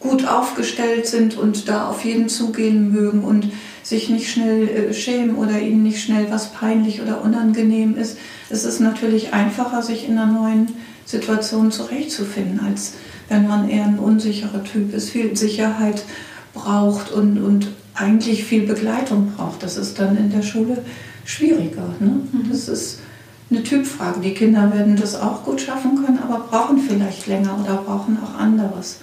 gut 0.00 0.26
aufgestellt 0.26 1.06
sind 1.06 1.36
und 1.36 1.68
da 1.68 1.88
auf 1.88 2.04
jeden 2.04 2.28
zugehen 2.28 2.90
mögen 2.90 3.22
und 3.22 3.48
sich 3.82 4.08
nicht 4.08 4.30
schnell 4.30 4.68
äh, 4.68 4.94
schämen 4.94 5.36
oder 5.36 5.60
ihnen 5.60 5.82
nicht 5.82 6.02
schnell 6.02 6.30
was 6.30 6.52
peinlich 6.52 7.02
oder 7.02 7.22
unangenehm 7.22 7.96
ist. 7.96 8.18
Es 8.48 8.64
ist 8.64 8.80
natürlich 8.80 9.32
einfacher, 9.32 9.82
sich 9.82 10.08
in 10.08 10.18
einer 10.18 10.32
neuen 10.32 10.68
Situation 11.04 11.70
zurechtzufinden, 11.70 12.60
als 12.60 12.94
wenn 13.28 13.46
man 13.46 13.68
eher 13.68 13.84
ein 13.84 13.98
unsicherer 13.98 14.64
Typ 14.64 14.94
ist, 14.94 15.10
viel 15.10 15.36
Sicherheit 15.36 16.04
braucht 16.54 17.12
und, 17.12 17.38
und 17.42 17.68
eigentlich 17.94 18.44
viel 18.44 18.66
Begleitung 18.66 19.32
braucht. 19.36 19.62
Das 19.62 19.76
ist 19.76 19.98
dann 19.98 20.16
in 20.16 20.30
der 20.30 20.42
Schule 20.42 20.82
schwieriger. 21.24 21.94
Ne? 22.00 22.20
Mhm. 22.32 22.50
Das 22.50 22.68
ist 22.68 23.00
eine 23.50 23.62
Typfrage. 23.62 24.20
Die 24.20 24.34
Kinder 24.34 24.72
werden 24.72 24.96
das 24.96 25.14
auch 25.20 25.44
gut 25.44 25.60
schaffen 25.60 26.04
können, 26.04 26.18
aber 26.18 26.46
brauchen 26.48 26.78
vielleicht 26.78 27.26
länger 27.26 27.58
oder 27.62 27.76
brauchen 27.76 28.18
auch 28.22 28.38
anderes. 28.38 28.98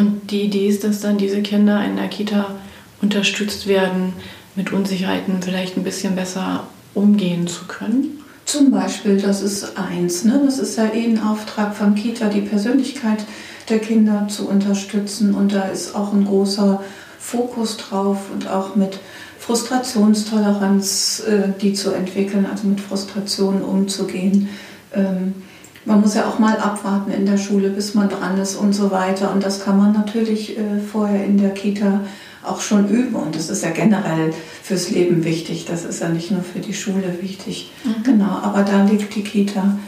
Und 0.00 0.30
die 0.30 0.42
Idee 0.42 0.66
ist, 0.66 0.82
dass 0.82 1.00
dann 1.00 1.18
diese 1.18 1.42
Kinder 1.42 1.84
in 1.84 1.96
der 1.96 2.08
Kita 2.08 2.54
unterstützt 3.02 3.66
werden, 3.66 4.14
mit 4.56 4.72
Unsicherheiten 4.72 5.42
vielleicht 5.42 5.76
ein 5.76 5.84
bisschen 5.84 6.16
besser 6.16 6.66
umgehen 6.94 7.46
zu 7.46 7.66
können? 7.66 8.24
Zum 8.46 8.70
Beispiel, 8.70 9.20
das 9.20 9.42
ist 9.42 9.76
eins, 9.76 10.24
ne? 10.24 10.40
das 10.42 10.58
ist 10.58 10.76
ja 10.76 10.86
eh 10.86 11.04
ein 11.04 11.22
Auftrag 11.22 11.76
von 11.76 11.94
Kita, 11.94 12.30
die 12.30 12.40
Persönlichkeit 12.40 13.24
der 13.68 13.78
Kinder 13.78 14.26
zu 14.28 14.48
unterstützen. 14.48 15.34
Und 15.34 15.52
da 15.52 15.68
ist 15.68 15.94
auch 15.94 16.14
ein 16.14 16.24
großer 16.24 16.82
Fokus 17.18 17.76
drauf 17.76 18.30
und 18.32 18.48
auch 18.48 18.76
mit 18.76 18.98
Frustrationstoleranz, 19.38 21.24
äh, 21.28 21.48
die 21.60 21.74
zu 21.74 21.92
entwickeln, 21.92 22.46
also 22.50 22.66
mit 22.66 22.80
Frustrationen 22.80 23.62
umzugehen. 23.62 24.48
Ähm, 24.94 25.34
man 25.84 26.00
muss 26.00 26.14
ja 26.14 26.28
auch 26.28 26.38
mal 26.38 26.56
abwarten 26.58 27.10
in 27.10 27.26
der 27.26 27.38
Schule, 27.38 27.70
bis 27.70 27.94
man 27.94 28.08
dran 28.08 28.38
ist 28.38 28.56
und 28.56 28.72
so 28.72 28.90
weiter. 28.90 29.32
Und 29.32 29.42
das 29.42 29.64
kann 29.64 29.78
man 29.78 29.92
natürlich 29.92 30.58
äh, 30.58 30.80
vorher 30.80 31.24
in 31.24 31.38
der 31.38 31.50
Kita 31.50 32.00
auch 32.42 32.60
schon 32.60 32.88
üben. 32.88 33.14
Und 33.14 33.34
das 33.34 33.50
ist 33.50 33.62
ja 33.62 33.70
generell 33.70 34.32
fürs 34.62 34.90
Leben 34.90 35.24
wichtig. 35.24 35.64
Das 35.66 35.84
ist 35.84 36.00
ja 36.00 36.08
nicht 36.08 36.30
nur 36.30 36.42
für 36.42 36.60
die 36.60 36.74
Schule 36.74 37.18
wichtig. 37.20 37.72
Mhm. 37.84 38.02
Genau, 38.02 38.40
aber 38.42 38.62
da 38.62 38.84
legt 38.84 39.14
die 39.14 39.24
Kita 39.24 39.78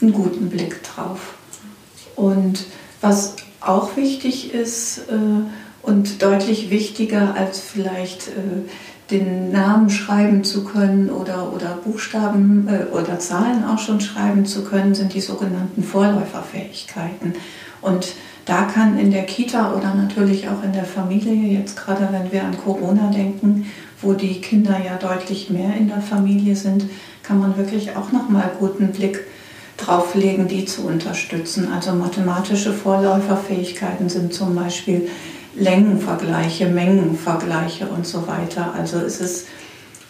einen 0.00 0.12
guten 0.12 0.48
Blick 0.48 0.82
drauf. 0.82 1.34
Und 2.16 2.64
was 3.00 3.36
auch 3.60 3.96
wichtig 3.96 4.52
ist 4.52 4.98
äh, 5.08 5.82
und 5.82 6.22
deutlich 6.22 6.70
wichtiger 6.70 7.34
als 7.34 7.60
vielleicht 7.60 8.28
äh, 8.28 8.68
den 9.12 9.52
Namen 9.52 9.90
schreiben 9.90 10.42
zu 10.42 10.64
können 10.64 11.10
oder, 11.10 11.52
oder 11.52 11.78
Buchstaben 11.84 12.68
äh, 12.68 12.92
oder 12.92 13.18
Zahlen 13.18 13.64
auch 13.64 13.78
schon 13.78 14.00
schreiben 14.00 14.46
zu 14.46 14.64
können, 14.64 14.94
sind 14.94 15.14
die 15.14 15.20
sogenannten 15.20 15.82
Vorläuferfähigkeiten. 15.82 17.34
Und 17.80 18.14
da 18.44 18.62
kann 18.62 18.98
in 18.98 19.10
der 19.10 19.24
Kita 19.24 19.74
oder 19.74 19.94
natürlich 19.94 20.48
auch 20.48 20.64
in 20.64 20.72
der 20.72 20.84
Familie, 20.84 21.58
jetzt 21.58 21.76
gerade 21.76 22.08
wenn 22.10 22.32
wir 22.32 22.42
an 22.42 22.56
Corona 22.56 23.10
denken, 23.10 23.66
wo 24.00 24.14
die 24.14 24.40
Kinder 24.40 24.76
ja 24.84 24.96
deutlich 24.96 25.50
mehr 25.50 25.76
in 25.76 25.88
der 25.88 26.00
Familie 26.00 26.56
sind, 26.56 26.86
kann 27.22 27.38
man 27.38 27.56
wirklich 27.56 27.94
auch 27.94 28.10
nochmal 28.10 28.50
guten 28.58 28.88
Blick 28.88 29.20
drauflegen, 29.76 30.48
die 30.48 30.64
zu 30.64 30.86
unterstützen. 30.86 31.68
Also 31.72 31.92
mathematische 31.92 32.72
Vorläuferfähigkeiten 32.72 34.08
sind 34.08 34.34
zum 34.34 34.54
Beispiel 34.54 35.08
Längenvergleiche, 35.54 36.66
Mengenvergleiche 36.66 37.86
und 37.86 38.06
so 38.06 38.26
weiter. 38.26 38.72
Also 38.74 38.98
es 38.98 39.20
ist 39.20 39.46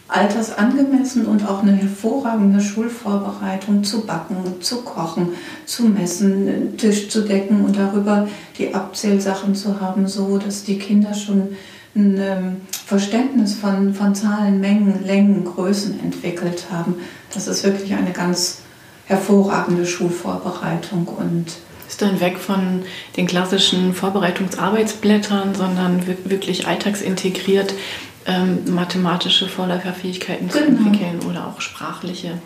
altersangemessen 0.09 1.27
und 1.27 1.49
auch 1.49 1.63
eine 1.63 1.73
hervorragende 1.73 2.61
Schulvorbereitung 2.61 3.83
zu 3.83 4.05
backen, 4.05 4.61
zu 4.61 4.83
kochen, 4.83 5.31
zu 5.65 5.85
messen, 5.85 6.77
Tisch 6.77 7.09
zu 7.09 7.23
decken 7.23 7.65
und 7.65 7.77
darüber 7.77 8.29
die 8.59 8.75
Abzählsachen 8.75 9.55
zu 9.55 9.81
haben, 9.81 10.07
so 10.07 10.39
dass 10.39 10.65
die 10.65 10.79
Kinder 10.79 11.15
schon 11.15 11.57
ein 11.95 12.19
ähm, 12.19 12.57
Verständnis 12.87 13.55
von, 13.55 13.95
von 13.95 14.15
Zahlen, 14.15 14.61
Mengen, 14.61 15.05
Längen, 15.05 15.45
Größen 15.45 16.01
entwickelt 16.01 16.67
haben. 16.71 16.97
Das 17.33 17.49
ist 17.49 17.65
wirklich 17.65 17.95
eine 17.95 18.13
ganz 18.13 18.59
hervorragende 19.07 19.87
Schulvorbereitung 19.87 21.07
und 21.07 21.47
ist 21.93 22.01
dann 22.01 22.21
weg 22.21 22.39
von 22.39 22.85
den 23.19 23.27
klassischen 23.27 23.93
Vorbereitungsarbeitsblättern, 23.93 25.55
sondern 25.55 26.03
wirklich 26.25 26.67
alltagsintegriert 26.67 27.75
ähm, 28.25 28.75
mathematische 28.75 29.47
Vorläuferfähigkeiten 29.47 30.49
genau. 30.49 30.59
zu 30.59 30.69
entwickeln 30.71 31.21
oder 31.29 31.49
auch 31.49 31.61
sprachliche. 31.61 32.39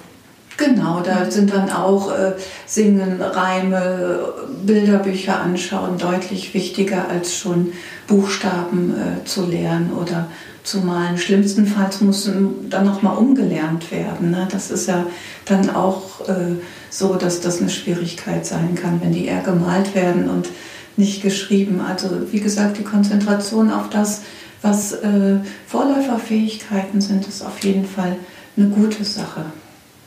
Genau, 0.57 1.01
da 1.01 1.31
sind 1.31 1.55
dann 1.55 1.71
auch 1.71 2.11
äh, 2.11 2.33
Singen, 2.67 3.23
Reime, 3.23 4.35
Bilderbücher 4.65 5.41
anschauen 5.41 5.97
deutlich 5.97 6.53
wichtiger 6.53 7.09
als 7.09 7.37
schon 7.37 7.73
Buchstaben 8.09 8.95
äh, 8.95 9.25
zu 9.27 9.47
lernen 9.47 9.93
oder 9.93 10.27
zu 10.65 10.79
malen. 10.79 11.19
Schlimmstenfalls 11.19 12.01
muss 12.01 12.29
dann 12.69 12.85
nochmal 12.85 13.17
umgelernt 13.17 13.86
werden. 14.27 14.31
Ne? 14.31 14.49
Das 14.51 14.71
ist 14.71 14.87
ja 14.87 15.07
dann 15.45 15.71
auch 15.71 16.29
äh, 16.29 16.57
so, 16.91 17.15
dass 17.15 17.41
das 17.41 17.61
eine 17.61 17.71
Schwierigkeit 17.71 18.47
sein 18.47 18.75
kann, 18.75 19.01
wenn 19.03 19.13
die 19.13 19.27
eher 19.27 19.43
gemalt 19.43 19.95
werden 19.95 20.29
und 20.29 20.49
nicht 20.97 21.23
geschrieben. 21.23 21.81
Also 21.81 22.33
wie 22.33 22.41
gesagt, 22.41 22.79
die 22.79 22.85
Konzentration 22.85 23.71
auf 23.71 23.91
das, 23.91 24.23
was 24.63 24.93
äh, 24.93 25.39
Vorläuferfähigkeiten 25.67 27.01
sind, 27.01 27.27
ist 27.27 27.43
auf 27.43 27.63
jeden 27.63 27.87
Fall 27.87 28.17
eine 28.57 28.69
gute 28.69 29.05
Sache. 29.05 29.45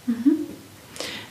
Mhm. 0.07 0.31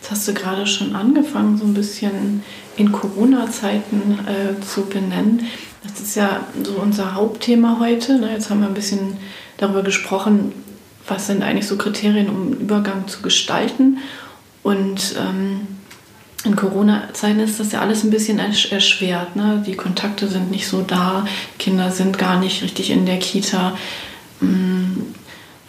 Jetzt 0.01 0.11
hast 0.11 0.29
du 0.29 0.35
gerade 0.35 0.67
schon 0.67 0.95
angefangen, 0.95 1.59
so 1.59 1.65
ein 1.65 1.75
bisschen 1.75 2.43
in 2.77 2.93
Corona-Zeiten 2.93 4.21
äh, 4.27 4.65
zu 4.65 4.87
benennen. 4.87 5.47
Das 5.83 6.01
ist 6.01 6.15
ja 6.15 6.47
so 6.63 6.81
unser 6.81 7.15
Hauptthema 7.15 7.79
heute. 7.81 8.19
Ne? 8.19 8.33
Jetzt 8.33 8.49
haben 8.49 8.61
wir 8.61 8.69
ein 8.69 8.75
bisschen 8.75 9.17
darüber 9.57 9.83
gesprochen, 9.83 10.53
was 11.09 11.27
sind 11.27 11.43
eigentlich 11.43 11.67
so 11.67 11.77
Kriterien, 11.77 12.29
um 12.29 12.43
einen 12.43 12.61
Übergang 12.61 13.09
zu 13.09 13.23
gestalten. 13.23 13.99
Und 14.63 15.15
ähm, 15.19 15.61
in 16.45 16.55
Corona-Zeiten 16.55 17.41
ist 17.41 17.59
das 17.59 17.73
ja 17.73 17.81
alles 17.81 18.05
ein 18.05 18.11
bisschen 18.11 18.39
erschwert. 18.39 19.35
Ne? 19.35 19.63
Die 19.67 19.75
Kontakte 19.75 20.29
sind 20.29 20.51
nicht 20.51 20.69
so 20.69 20.83
da, 20.83 21.27
Kinder 21.59 21.91
sind 21.91 22.19
gar 22.19 22.39
nicht 22.39 22.63
richtig 22.63 22.91
in 22.91 23.07
der 23.07 23.19
Kita. 23.19 23.77
Mm, 24.41 25.03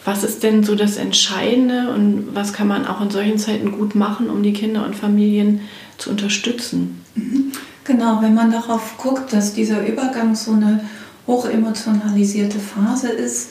was 0.04 0.24
ist 0.24 0.42
denn 0.42 0.64
so 0.64 0.74
das 0.74 0.96
Entscheidende 0.96 1.90
und 1.92 2.28
was 2.34 2.52
kann 2.52 2.68
man 2.68 2.86
auch 2.86 3.00
in 3.00 3.10
solchen 3.10 3.38
Zeiten 3.38 3.72
gut 3.72 3.94
machen, 3.94 4.30
um 4.30 4.42
die 4.42 4.52
Kinder 4.52 4.84
und 4.84 4.96
Familien 4.96 5.60
zu 5.98 6.10
unterstützen? 6.10 7.04
Mhm. 7.14 7.52
Genau, 7.84 8.22
wenn 8.22 8.34
man 8.34 8.52
darauf 8.52 8.96
guckt, 8.98 9.32
dass 9.32 9.52
dieser 9.52 9.86
Übergang 9.86 10.34
so 10.36 10.52
eine 10.52 10.84
hochemotionalisierte 11.26 12.58
Phase 12.58 13.08
ist, 13.08 13.50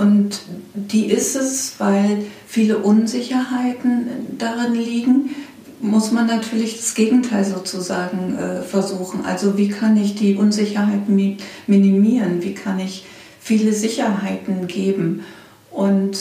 und 0.00 0.40
die 0.74 1.06
ist 1.06 1.36
es, 1.36 1.74
weil 1.78 2.24
viele 2.46 2.78
Unsicherheiten 2.78 4.06
darin 4.38 4.74
liegen, 4.74 5.34
muss 5.82 6.10
man 6.10 6.26
natürlich 6.26 6.76
das 6.76 6.94
Gegenteil 6.94 7.44
sozusagen 7.44 8.36
äh, 8.36 8.62
versuchen. 8.62 9.24
Also 9.24 9.58
wie 9.58 9.68
kann 9.68 9.96
ich 9.96 10.14
die 10.14 10.36
Unsicherheiten 10.36 11.14
mi 11.14 11.36
minimieren? 11.66 12.42
Wie 12.42 12.54
kann 12.54 12.78
ich 12.78 13.04
viele 13.40 13.72
Sicherheiten 13.72 14.66
geben? 14.66 15.22
Und 15.70 16.16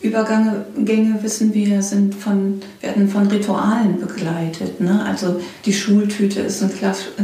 Übergänge, 0.00 1.18
wissen 1.20 1.52
wir, 1.52 1.82
sind 1.82 2.14
von, 2.14 2.62
werden 2.80 3.08
von 3.08 3.26
Ritualen 3.26 4.00
begleitet. 4.00 4.80
Ne? 4.80 5.04
Also 5.04 5.40
die 5.66 5.74
Schultüte 5.74 6.40
ist 6.40 6.62
ein, 6.62 6.70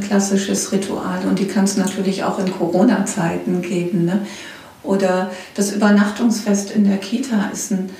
klassisches 0.03 0.73
Ritual 0.73 1.25
und 1.26 1.38
die 1.38 1.47
kann 1.47 1.65
es 1.65 1.79
natürlich 1.79 2.25
auch 2.25 2.38
in 2.38 2.53
Corona-Zeiten 2.53 3.62
geben. 3.62 4.05
Ne? 4.05 4.26
Oder 4.87 5.31
das 5.55 5.73
Übernachtungsfest 5.73 6.71
in 6.71 6.88
der 6.88 6.99
Kita 6.99 7.50
ist 7.52 7.73
ein 7.73 7.90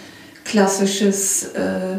klassisches 0.45 1.45
äh, 1.55 1.99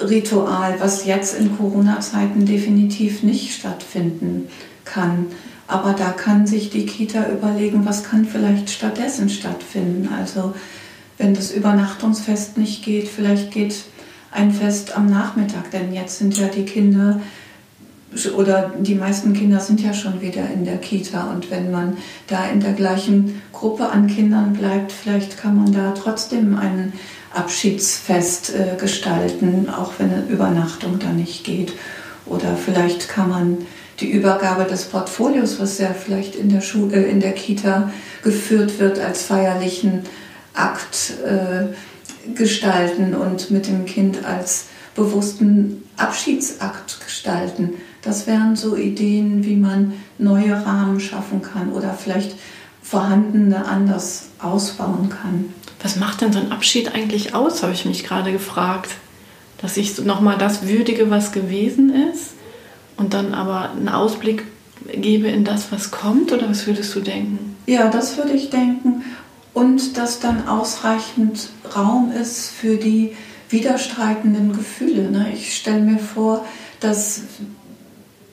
Ritual, 0.00 0.76
was 0.78 1.04
jetzt 1.04 1.38
in 1.38 1.56
Corona-Zeiten 1.56 2.44
definitiv 2.44 3.22
nicht 3.22 3.54
stattfinden 3.54 4.48
kann. 4.84 5.26
Aber 5.66 5.92
da 5.92 6.10
kann 6.10 6.46
sich 6.46 6.70
die 6.70 6.86
Kita 6.86 7.28
überlegen, 7.28 7.86
was 7.86 8.04
kann 8.04 8.24
vielleicht 8.24 8.70
stattdessen 8.70 9.28
stattfinden. 9.28 10.08
Also 10.18 10.54
wenn 11.16 11.34
das 11.34 11.52
Übernachtungsfest 11.52 12.58
nicht 12.58 12.84
geht, 12.84 13.08
vielleicht 13.08 13.52
geht 13.52 13.76
ein 14.32 14.52
Fest 14.52 14.96
am 14.96 15.06
Nachmittag, 15.06 15.70
denn 15.70 15.92
jetzt 15.92 16.18
sind 16.18 16.36
ja 16.38 16.48
die 16.48 16.64
Kinder 16.64 17.20
oder 18.36 18.72
die 18.78 18.96
meisten 18.96 19.34
Kinder 19.34 19.60
sind 19.60 19.80
ja 19.80 19.94
schon 19.94 20.20
wieder 20.20 20.42
in 20.52 20.64
der 20.64 20.78
Kita 20.78 21.30
und 21.30 21.50
wenn 21.50 21.70
man 21.70 21.96
da 22.26 22.46
in 22.46 22.60
der 22.60 22.72
gleichen 22.72 23.40
Gruppe 23.52 23.88
an 23.88 24.08
Kindern 24.08 24.54
bleibt, 24.54 24.90
vielleicht 24.90 25.38
kann 25.38 25.56
man 25.56 25.72
da 25.72 25.92
trotzdem 25.92 26.56
ein 26.58 26.92
Abschiedsfest 27.32 28.54
äh, 28.54 28.76
gestalten, 28.76 29.68
auch 29.68 29.92
wenn 29.98 30.12
eine 30.12 30.26
Übernachtung 30.26 30.98
da 30.98 31.12
nicht 31.12 31.44
geht. 31.44 31.72
Oder 32.26 32.56
vielleicht 32.56 33.08
kann 33.08 33.28
man 33.28 33.58
die 34.00 34.10
Übergabe 34.10 34.64
des 34.64 34.84
Portfolios, 34.84 35.60
was 35.60 35.78
ja 35.78 35.92
vielleicht 35.92 36.34
in 36.34 36.48
der, 36.48 36.60
Schule, 36.60 36.96
äh, 36.96 37.10
in 37.10 37.20
der 37.20 37.32
Kita 37.32 37.92
geführt 38.22 38.80
wird, 38.80 38.98
als 38.98 39.22
feierlichen 39.22 40.02
Akt 40.54 41.14
äh, 41.24 42.34
gestalten 42.34 43.14
und 43.14 43.50
mit 43.50 43.68
dem 43.68 43.84
Kind 43.84 44.24
als 44.24 44.66
bewussten 44.94 45.84
Abschiedsakt 45.96 47.00
gestalten. 47.04 47.74
Das 48.02 48.26
wären 48.26 48.56
so 48.56 48.76
Ideen, 48.76 49.44
wie 49.44 49.56
man 49.56 49.92
neue 50.18 50.64
Rahmen 50.64 51.00
schaffen 51.00 51.42
kann 51.42 51.72
oder 51.72 51.94
vielleicht 51.94 52.36
vorhandene 52.82 53.66
anders 53.66 54.30
ausbauen 54.38 55.10
kann. 55.10 55.52
Was 55.82 55.96
macht 55.96 56.20
denn 56.20 56.32
so 56.32 56.38
ein 56.38 56.52
Abschied 56.52 56.94
eigentlich 56.94 57.34
aus, 57.34 57.62
habe 57.62 57.72
ich 57.72 57.84
mich 57.84 58.04
gerade 58.04 58.32
gefragt. 58.32 58.90
Dass 59.58 59.76
ich 59.76 59.98
nochmal 60.02 60.38
das 60.38 60.66
würdige, 60.66 61.10
was 61.10 61.32
gewesen 61.32 61.92
ist 62.12 62.32
und 62.96 63.12
dann 63.12 63.34
aber 63.34 63.70
einen 63.70 63.88
Ausblick 63.88 64.44
gebe 64.92 65.28
in 65.28 65.44
das, 65.44 65.70
was 65.70 65.90
kommt? 65.90 66.32
Oder 66.32 66.48
was 66.48 66.66
würdest 66.66 66.94
du 66.94 67.00
denken? 67.00 67.56
Ja, 67.66 67.90
das 67.90 68.16
würde 68.16 68.32
ich 68.32 68.50
denken. 68.50 69.04
Und 69.52 69.96
dass 69.98 70.20
dann 70.20 70.48
ausreichend 70.48 71.50
Raum 71.76 72.12
ist 72.12 72.50
für 72.50 72.76
die 72.76 73.14
widerstreitenden 73.50 74.52
Gefühle. 74.52 75.10
Ne? 75.10 75.32
Ich 75.34 75.56
stelle 75.56 75.80
mir 75.80 75.98
vor, 75.98 76.46
dass 76.78 77.22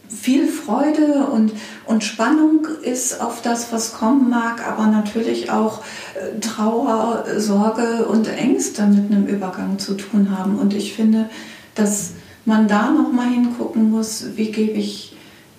viel 0.10 0.48
Freude 0.48 1.28
und, 1.32 1.52
und 1.86 2.04
Spannung 2.04 2.68
ist 2.82 3.22
auf 3.22 3.42
das, 3.42 3.72
was 3.72 3.94
kommen 3.94 4.30
mag, 4.30 4.66
aber 4.68 4.88
natürlich 4.88 5.52
auch 5.52 5.84
äh, 6.16 6.40
Trauer, 6.40 7.26
Sorge 7.38 8.06
und 8.08 8.28
Ängste 8.28 8.86
mit 8.88 9.12
einem 9.12 9.28
Übergang 9.28 9.80
zu 9.80 9.96
tun 9.96 10.38
haben. 10.38 10.58
Und 10.58 10.74
ich 10.74 10.94
finde, 10.94 11.30
dass 11.76 12.12
man 12.46 12.68
da 12.68 12.92
nochmal 12.92 13.30
hingucken 13.30 13.92
muss, 13.92 14.36
wie 14.36 14.52
gebe 14.52 14.78
ich 14.80 15.16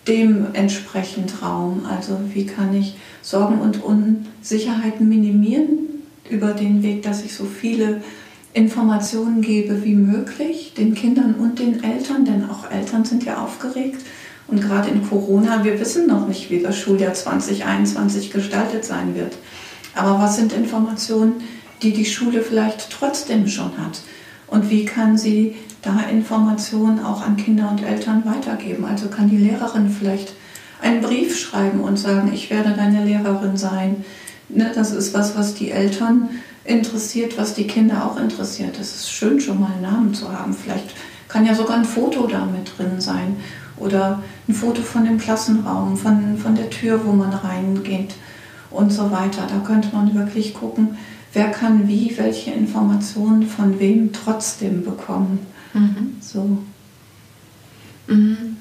dem 0.08 0.46
entsprechend 0.54 1.42
Raum. 1.42 1.82
Also 1.88 2.18
wie 2.32 2.46
kann 2.46 2.74
ich 2.74 2.96
Sorgen 3.22 3.60
und 3.60 3.82
Unsicherheiten 3.82 5.08
minimieren 5.08 6.02
über 6.28 6.52
den 6.52 6.82
Weg, 6.82 7.02
dass 7.02 7.22
ich 7.22 7.34
so 7.34 7.44
viele 7.44 8.00
Informationen 8.54 9.42
gebe 9.42 9.84
wie 9.84 9.94
möglich, 9.94 10.72
den 10.76 10.94
Kindern 10.94 11.34
und 11.34 11.58
den 11.58 11.84
Eltern, 11.84 12.24
denn 12.24 12.48
auch 12.48 12.70
Eltern 12.70 13.04
sind 13.04 13.24
ja 13.24 13.44
aufgeregt. 13.44 14.00
Und 14.48 14.62
gerade 14.62 14.88
in 14.88 15.06
Corona, 15.06 15.62
wir 15.62 15.78
wissen 15.78 16.06
noch 16.06 16.26
nicht, 16.26 16.50
wie 16.50 16.60
das 16.60 16.76
Schuljahr 16.76 17.12
2021 17.12 18.30
gestaltet 18.30 18.84
sein 18.84 19.14
wird. 19.14 19.36
Aber 19.94 20.18
was 20.18 20.36
sind 20.36 20.52
Informationen, 20.52 21.34
die 21.82 21.92
die 21.92 22.06
Schule 22.06 22.40
vielleicht 22.40 22.90
trotzdem 22.90 23.46
schon 23.46 23.76
hat? 23.78 24.00
Und 24.46 24.70
wie 24.70 24.86
kann 24.86 25.18
sie 25.18 25.56
da 25.82 26.00
Informationen 26.10 27.04
auch 27.04 27.24
an 27.24 27.36
Kinder 27.36 27.70
und 27.70 27.82
Eltern 27.82 28.24
weitergeben? 28.24 28.86
Also 28.86 29.08
kann 29.08 29.28
die 29.28 29.36
Lehrerin 29.36 29.90
vielleicht 29.90 30.32
einen 30.80 31.02
Brief 31.02 31.38
schreiben 31.38 31.80
und 31.80 31.98
sagen, 31.98 32.30
ich 32.32 32.48
werde 32.48 32.70
deine 32.70 33.04
Lehrerin 33.04 33.58
sein. 33.58 34.04
Ne, 34.48 34.72
das 34.74 34.92
ist 34.92 35.12
was, 35.12 35.36
was 35.36 35.54
die 35.54 35.70
Eltern 35.70 36.30
interessiert, 36.64 37.36
was 37.36 37.52
die 37.52 37.66
Kinder 37.66 38.06
auch 38.06 38.18
interessiert. 38.18 38.78
Es 38.80 38.94
ist 38.94 39.10
schön, 39.10 39.40
schon 39.40 39.60
mal 39.60 39.72
einen 39.72 39.82
Namen 39.82 40.14
zu 40.14 40.32
haben. 40.32 40.54
Vielleicht 40.54 40.94
kann 41.28 41.44
ja 41.44 41.54
sogar 41.54 41.76
ein 41.76 41.84
Foto 41.84 42.26
da 42.26 42.46
mit 42.46 42.72
drin 42.78 43.00
sein 43.00 43.36
oder 43.80 44.22
ein 44.46 44.54
Foto 44.54 44.82
von 44.82 45.04
dem 45.04 45.18
Klassenraum, 45.18 45.96
von, 45.96 46.38
von 46.38 46.54
der 46.54 46.70
Tür, 46.70 47.00
wo 47.04 47.12
man 47.12 47.32
reingeht 47.32 48.14
und 48.70 48.92
so 48.92 49.10
weiter. 49.10 49.46
Da 49.48 49.58
könnte 49.66 49.94
man 49.94 50.14
wirklich 50.14 50.54
gucken, 50.54 50.96
wer 51.32 51.50
kann 51.50 51.88
wie 51.88 52.16
welche 52.16 52.50
Informationen 52.50 53.46
von 53.46 53.78
wem 53.78 54.12
trotzdem 54.12 54.84
bekommen. 54.84 55.40
Mhm. 55.72 56.16
So. 56.20 56.58
Mhm. 58.06 58.56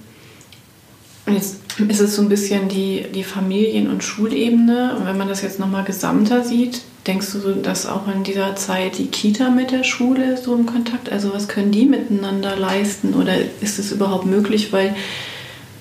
Jetzt 1.28 1.67
ist 1.88 2.00
es 2.00 2.16
so 2.16 2.22
ein 2.22 2.30
bisschen 2.30 2.70
die, 2.70 3.06
die 3.14 3.24
Familien- 3.24 3.90
und 3.90 4.04
Schulebene. 4.04 4.96
Und 4.98 5.06
wenn 5.06 5.18
man 5.18 5.28
das 5.28 5.42
jetzt 5.42 5.60
nochmal 5.60 5.84
gesamter 5.84 6.44
sieht, 6.44 6.82
denkst 7.06 7.28
du, 7.34 7.54
dass 7.54 7.86
auch 7.86 8.08
in 8.08 8.24
dieser 8.24 8.56
Zeit 8.56 8.98
die 8.98 9.08
Kita 9.08 9.50
mit 9.50 9.72
der 9.72 9.84
Schule 9.84 10.38
so 10.38 10.56
im 10.56 10.66
Kontakt, 10.66 11.12
also 11.12 11.34
was 11.34 11.48
können 11.48 11.72
die 11.72 11.86
miteinander 11.86 12.56
leisten 12.56 13.14
oder 13.14 13.34
ist 13.62 13.80
es 13.80 13.92
überhaupt 13.92 14.26
möglich, 14.26 14.74
weil 14.74 14.96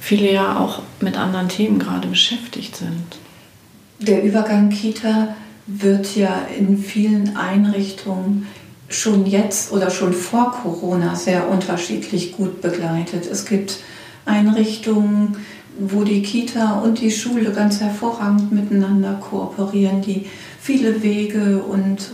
viele 0.01 0.33
ja 0.33 0.61
auch 0.61 0.83
mit 1.01 1.17
anderen 1.17 1.49
Themen 1.49 1.79
gerade 1.79 2.09
beschäftigt 2.09 2.77
sind? 2.77 3.19
Der 3.99 4.23
Übergang 4.23 4.71
Kita 4.71 5.35
wird 5.67 6.15
ja 6.15 6.47
in 6.57 6.79
vielen 6.79 7.37
Einrichtungen 7.37 8.47
schon 8.89 9.27
jetzt 9.27 9.73
oder 9.73 9.91
schon 9.91 10.13
vor 10.13 10.53
Corona 10.53 11.17
sehr 11.17 11.49
unterschiedlich 11.49 12.33
gut 12.37 12.61
begleitet. 12.61 13.27
Es 13.29 13.47
gibt 13.47 13.79
Einrichtungen, 14.27 15.39
wo 15.79 16.05
die 16.05 16.23
Kita 16.23 16.81
und 16.81 17.01
die 17.01 17.11
Schule 17.11 17.53
ganz 17.53 17.81
hervorragend 17.81 18.53
miteinander 18.53 19.15
kooperieren, 19.15 20.03
die 20.03 20.27
viele 20.61 21.03
Wege 21.03 21.63
und 21.63 22.11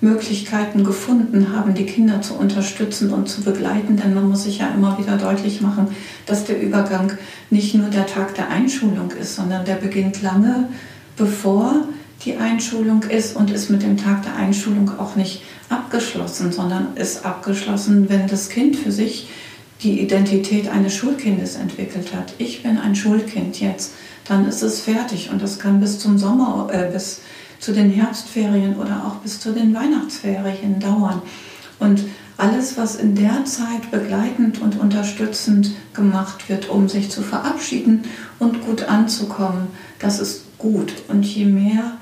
Möglichkeiten 0.00 0.84
gefunden 0.84 1.52
haben, 1.52 1.74
die 1.74 1.86
Kinder 1.86 2.22
zu 2.22 2.34
unterstützen 2.34 3.12
und 3.12 3.28
zu 3.28 3.42
begleiten. 3.42 3.96
Denn 3.96 4.14
man 4.14 4.28
muss 4.28 4.44
sich 4.44 4.58
ja 4.58 4.68
immer 4.68 4.96
wieder 4.98 5.16
deutlich 5.16 5.60
machen, 5.60 5.88
dass 6.26 6.44
der 6.44 6.62
Übergang 6.62 7.12
nicht 7.50 7.74
nur 7.74 7.88
der 7.88 8.06
Tag 8.06 8.34
der 8.34 8.48
Einschulung 8.48 9.10
ist, 9.20 9.36
sondern 9.36 9.64
der 9.64 9.74
beginnt 9.74 10.22
lange 10.22 10.68
bevor 11.16 11.88
die 12.24 12.36
Einschulung 12.36 13.02
ist 13.02 13.36
und 13.36 13.50
ist 13.50 13.70
mit 13.70 13.82
dem 13.82 13.96
Tag 13.96 14.22
der 14.22 14.36
Einschulung 14.36 14.98
auch 14.98 15.16
nicht 15.16 15.42
abgeschlossen, 15.68 16.52
sondern 16.52 16.96
ist 16.96 17.24
abgeschlossen, 17.24 18.08
wenn 18.08 18.26
das 18.26 18.48
Kind 18.48 18.76
für 18.76 18.92
sich 18.92 19.28
die 19.82 20.00
Identität 20.00 20.68
eines 20.68 20.94
Schulkindes 20.94 21.56
entwickelt 21.56 22.14
hat. 22.14 22.34
Ich 22.38 22.62
bin 22.62 22.78
ein 22.78 22.94
Schulkind 22.94 23.60
jetzt, 23.60 23.92
dann 24.26 24.46
ist 24.46 24.62
es 24.62 24.80
fertig 24.80 25.30
und 25.30 25.40
das 25.40 25.58
kann 25.58 25.80
bis 25.80 25.98
zum 25.98 26.18
Sommer, 26.18 26.68
äh, 26.72 26.90
bis 26.92 27.20
zu 27.60 27.72
den 27.72 27.90
Herbstferien 27.90 28.76
oder 28.76 29.04
auch 29.06 29.16
bis 29.16 29.40
zu 29.40 29.52
den 29.52 29.74
Weihnachtsferien 29.74 30.80
dauern. 30.80 31.22
Und 31.78 32.04
alles, 32.36 32.76
was 32.76 32.96
in 32.96 33.14
der 33.14 33.44
Zeit 33.44 33.90
begleitend 33.90 34.60
und 34.60 34.78
unterstützend 34.78 35.72
gemacht 35.92 36.48
wird, 36.48 36.68
um 36.68 36.88
sich 36.88 37.10
zu 37.10 37.22
verabschieden 37.22 38.04
und 38.38 38.64
gut 38.64 38.84
anzukommen, 38.84 39.68
das 39.98 40.20
ist 40.20 40.44
gut. 40.58 40.92
Und 41.08 41.24
je 41.24 41.46
mehr 41.46 41.96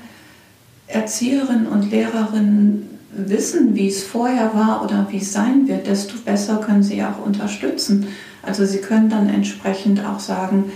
Erzieherinnen 0.87 1.67
und 1.67 1.89
Lehrerinnen 1.89 2.96
wissen, 3.11 3.75
wie 3.75 3.87
es 3.87 4.03
vorher 4.03 4.53
war 4.53 4.83
oder 4.83 5.07
wie 5.09 5.17
es 5.17 5.33
sein 5.33 5.67
wird, 5.67 5.87
desto 5.87 6.17
besser 6.17 6.57
können 6.57 6.83
sie 6.83 7.03
auch 7.03 7.25
unterstützen. 7.25 8.07
Also 8.43 8.65
sie 8.65 8.79
können 8.79 9.09
dann 9.09 9.29
entsprechend 9.29 10.05
auch 10.05 10.19
sagen, 10.19 10.71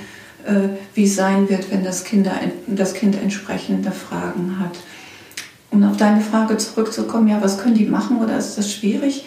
äh, 0.46 0.70
wie 0.94 1.06
es 1.06 1.16
sein 1.16 1.50
wird, 1.50 1.72
wenn 1.72 1.84
das, 1.84 2.04
Kinder, 2.04 2.34
das 2.68 2.94
Kind 2.94 3.16
entsprechende 3.22 3.92
Fragen 3.92 4.58
hat. 4.60 4.78
Um 5.70 5.84
auf 5.84 5.98
deine 5.98 6.22
Frage 6.22 6.58
zurückzukommen, 6.58 7.28
ja, 7.28 7.42
was 7.42 7.60
können 7.60 7.76
die 7.76 7.86
machen 7.86 8.18
oder 8.18 8.38
ist 8.38 8.58
das 8.58 8.72
schwierig? 8.72 9.26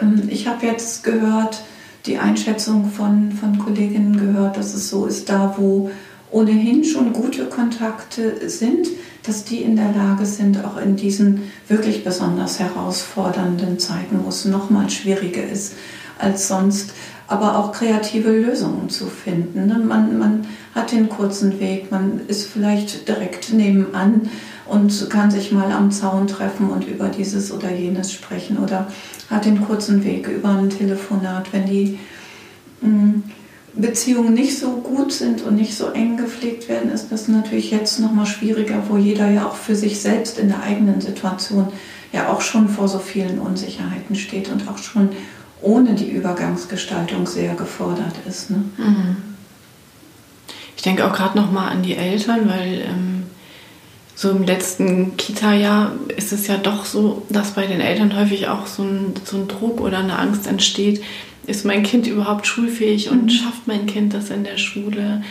Ähm, 0.00 0.22
ich 0.28 0.46
habe 0.46 0.66
jetzt 0.66 1.04
gehört, 1.04 1.62
die 2.06 2.18
Einschätzung 2.18 2.90
von, 2.90 3.32
von 3.32 3.58
Kolleginnen 3.58 4.16
gehört, 4.16 4.56
dass 4.56 4.74
es 4.74 4.88
so 4.88 5.06
ist, 5.06 5.28
da 5.28 5.54
wo 5.56 5.90
ohnehin 6.32 6.82
schon 6.84 7.12
gute 7.12 7.46
Kontakte 7.46 8.48
sind, 8.48 8.88
dass 9.22 9.44
die 9.44 9.58
in 9.58 9.76
der 9.76 9.92
Lage 9.92 10.26
sind, 10.26 10.64
auch 10.64 10.78
in 10.78 10.96
diesen 10.96 11.42
wirklich 11.68 12.02
besonders 12.02 12.58
herausfordernden 12.58 13.78
Zeiten, 13.78 14.20
wo 14.24 14.30
es 14.30 14.44
nochmal 14.44 14.90
schwieriger 14.90 15.44
ist 15.44 15.74
als 16.18 16.48
sonst, 16.48 16.92
aber 17.28 17.58
auch 17.58 17.72
kreative 17.72 18.30
Lösungen 18.30 18.88
zu 18.88 19.06
finden. 19.06 19.66
Ne? 19.66 19.78
Man, 19.78 20.18
man 20.18 20.46
hat 20.74 20.92
den 20.92 21.08
kurzen 21.08 21.60
Weg, 21.60 21.90
man 21.90 22.20
ist 22.28 22.48
vielleicht 22.48 23.06
direkt 23.08 23.52
nebenan 23.52 24.22
und 24.66 25.10
kann 25.10 25.30
sich 25.30 25.52
mal 25.52 25.70
am 25.70 25.90
Zaun 25.90 26.26
treffen 26.26 26.70
und 26.70 26.86
über 26.86 27.08
dieses 27.08 27.52
oder 27.52 27.70
jenes 27.70 28.12
sprechen 28.12 28.58
oder 28.58 28.90
hat 29.30 29.44
den 29.44 29.60
kurzen 29.64 30.04
Weg 30.04 30.28
über 30.28 30.50
ein 30.50 30.70
Telefonat, 30.70 31.52
wenn 31.52 31.66
die 31.66 31.98
mm, 32.80 33.22
Beziehungen 33.74 34.34
nicht 34.34 34.58
so 34.58 34.72
gut 34.76 35.12
sind 35.12 35.42
und 35.42 35.56
nicht 35.56 35.74
so 35.74 35.88
eng 35.88 36.16
gepflegt 36.18 36.68
werden, 36.68 36.90
ist 36.90 37.10
das 37.10 37.28
natürlich 37.28 37.70
jetzt 37.70 38.00
noch 38.00 38.12
mal 38.12 38.26
schwieriger, 38.26 38.82
wo 38.88 38.98
jeder 38.98 39.30
ja 39.30 39.46
auch 39.46 39.56
für 39.56 39.74
sich 39.74 40.00
selbst 40.00 40.38
in 40.38 40.48
der 40.48 40.62
eigenen 40.62 41.00
Situation 41.00 41.68
ja 42.12 42.30
auch 42.30 42.42
schon 42.42 42.68
vor 42.68 42.88
so 42.88 42.98
vielen 42.98 43.38
Unsicherheiten 43.38 44.14
steht 44.14 44.50
und 44.50 44.68
auch 44.68 44.76
schon 44.76 45.10
ohne 45.62 45.94
die 45.94 46.10
Übergangsgestaltung 46.10 47.26
sehr 47.26 47.54
gefordert 47.54 48.14
ist. 48.28 48.50
Ne? 48.50 48.64
Mhm. 48.76 49.16
Ich 50.76 50.82
denke 50.82 51.06
auch 51.06 51.14
gerade 51.14 51.38
noch 51.38 51.50
mal 51.50 51.68
an 51.68 51.82
die 51.82 51.94
Eltern, 51.94 52.48
weil 52.48 52.82
ähm, 52.82 53.22
so 54.14 54.30
im 54.30 54.42
letzten 54.42 55.16
Kita-Jahr 55.16 55.92
ist 56.16 56.32
es 56.32 56.46
ja 56.46 56.56
doch 56.58 56.84
so, 56.84 57.22
dass 57.28 57.52
bei 57.52 57.66
den 57.66 57.80
Eltern 57.80 58.14
häufig 58.16 58.48
auch 58.48 58.66
so 58.66 58.82
ein, 58.82 59.14
so 59.24 59.36
ein 59.36 59.48
Druck 59.48 59.80
oder 59.80 59.98
eine 59.98 60.18
Angst 60.18 60.46
entsteht, 60.46 61.02
ist 61.46 61.64
mein 61.64 61.82
Kind 61.82 62.06
überhaupt 62.06 62.46
schulfähig 62.46 63.10
und 63.10 63.24
mhm. 63.24 63.28
schafft 63.30 63.66
mein 63.66 63.86
Kind 63.86 64.14
das 64.14 64.30
in 64.30 64.44
der 64.44 64.58
Schule? 64.58 65.22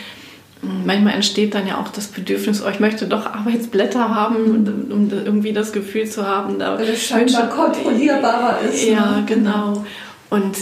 Manchmal 0.84 1.14
entsteht 1.14 1.54
dann 1.54 1.66
ja 1.66 1.80
auch 1.80 1.88
das 1.88 2.06
Bedürfnis, 2.06 2.62
oh, 2.64 2.68
ich 2.68 2.78
möchte 2.78 3.08
doch 3.08 3.26
Arbeitsblätter 3.26 4.14
haben, 4.14 4.62
mhm. 4.62 4.92
um 4.92 5.10
irgendwie 5.10 5.52
das 5.52 5.72
Gefühl 5.72 6.08
zu 6.08 6.24
haben, 6.24 6.60
da 6.60 6.78
Weil 6.78 6.90
es 6.90 7.02
scheinbar 7.02 7.48
kontrollierbarer 7.48 8.60
ist. 8.60 8.86
Ja, 8.86 9.16
ne? 9.16 9.24
genau. 9.26 9.84
Und 10.30 10.56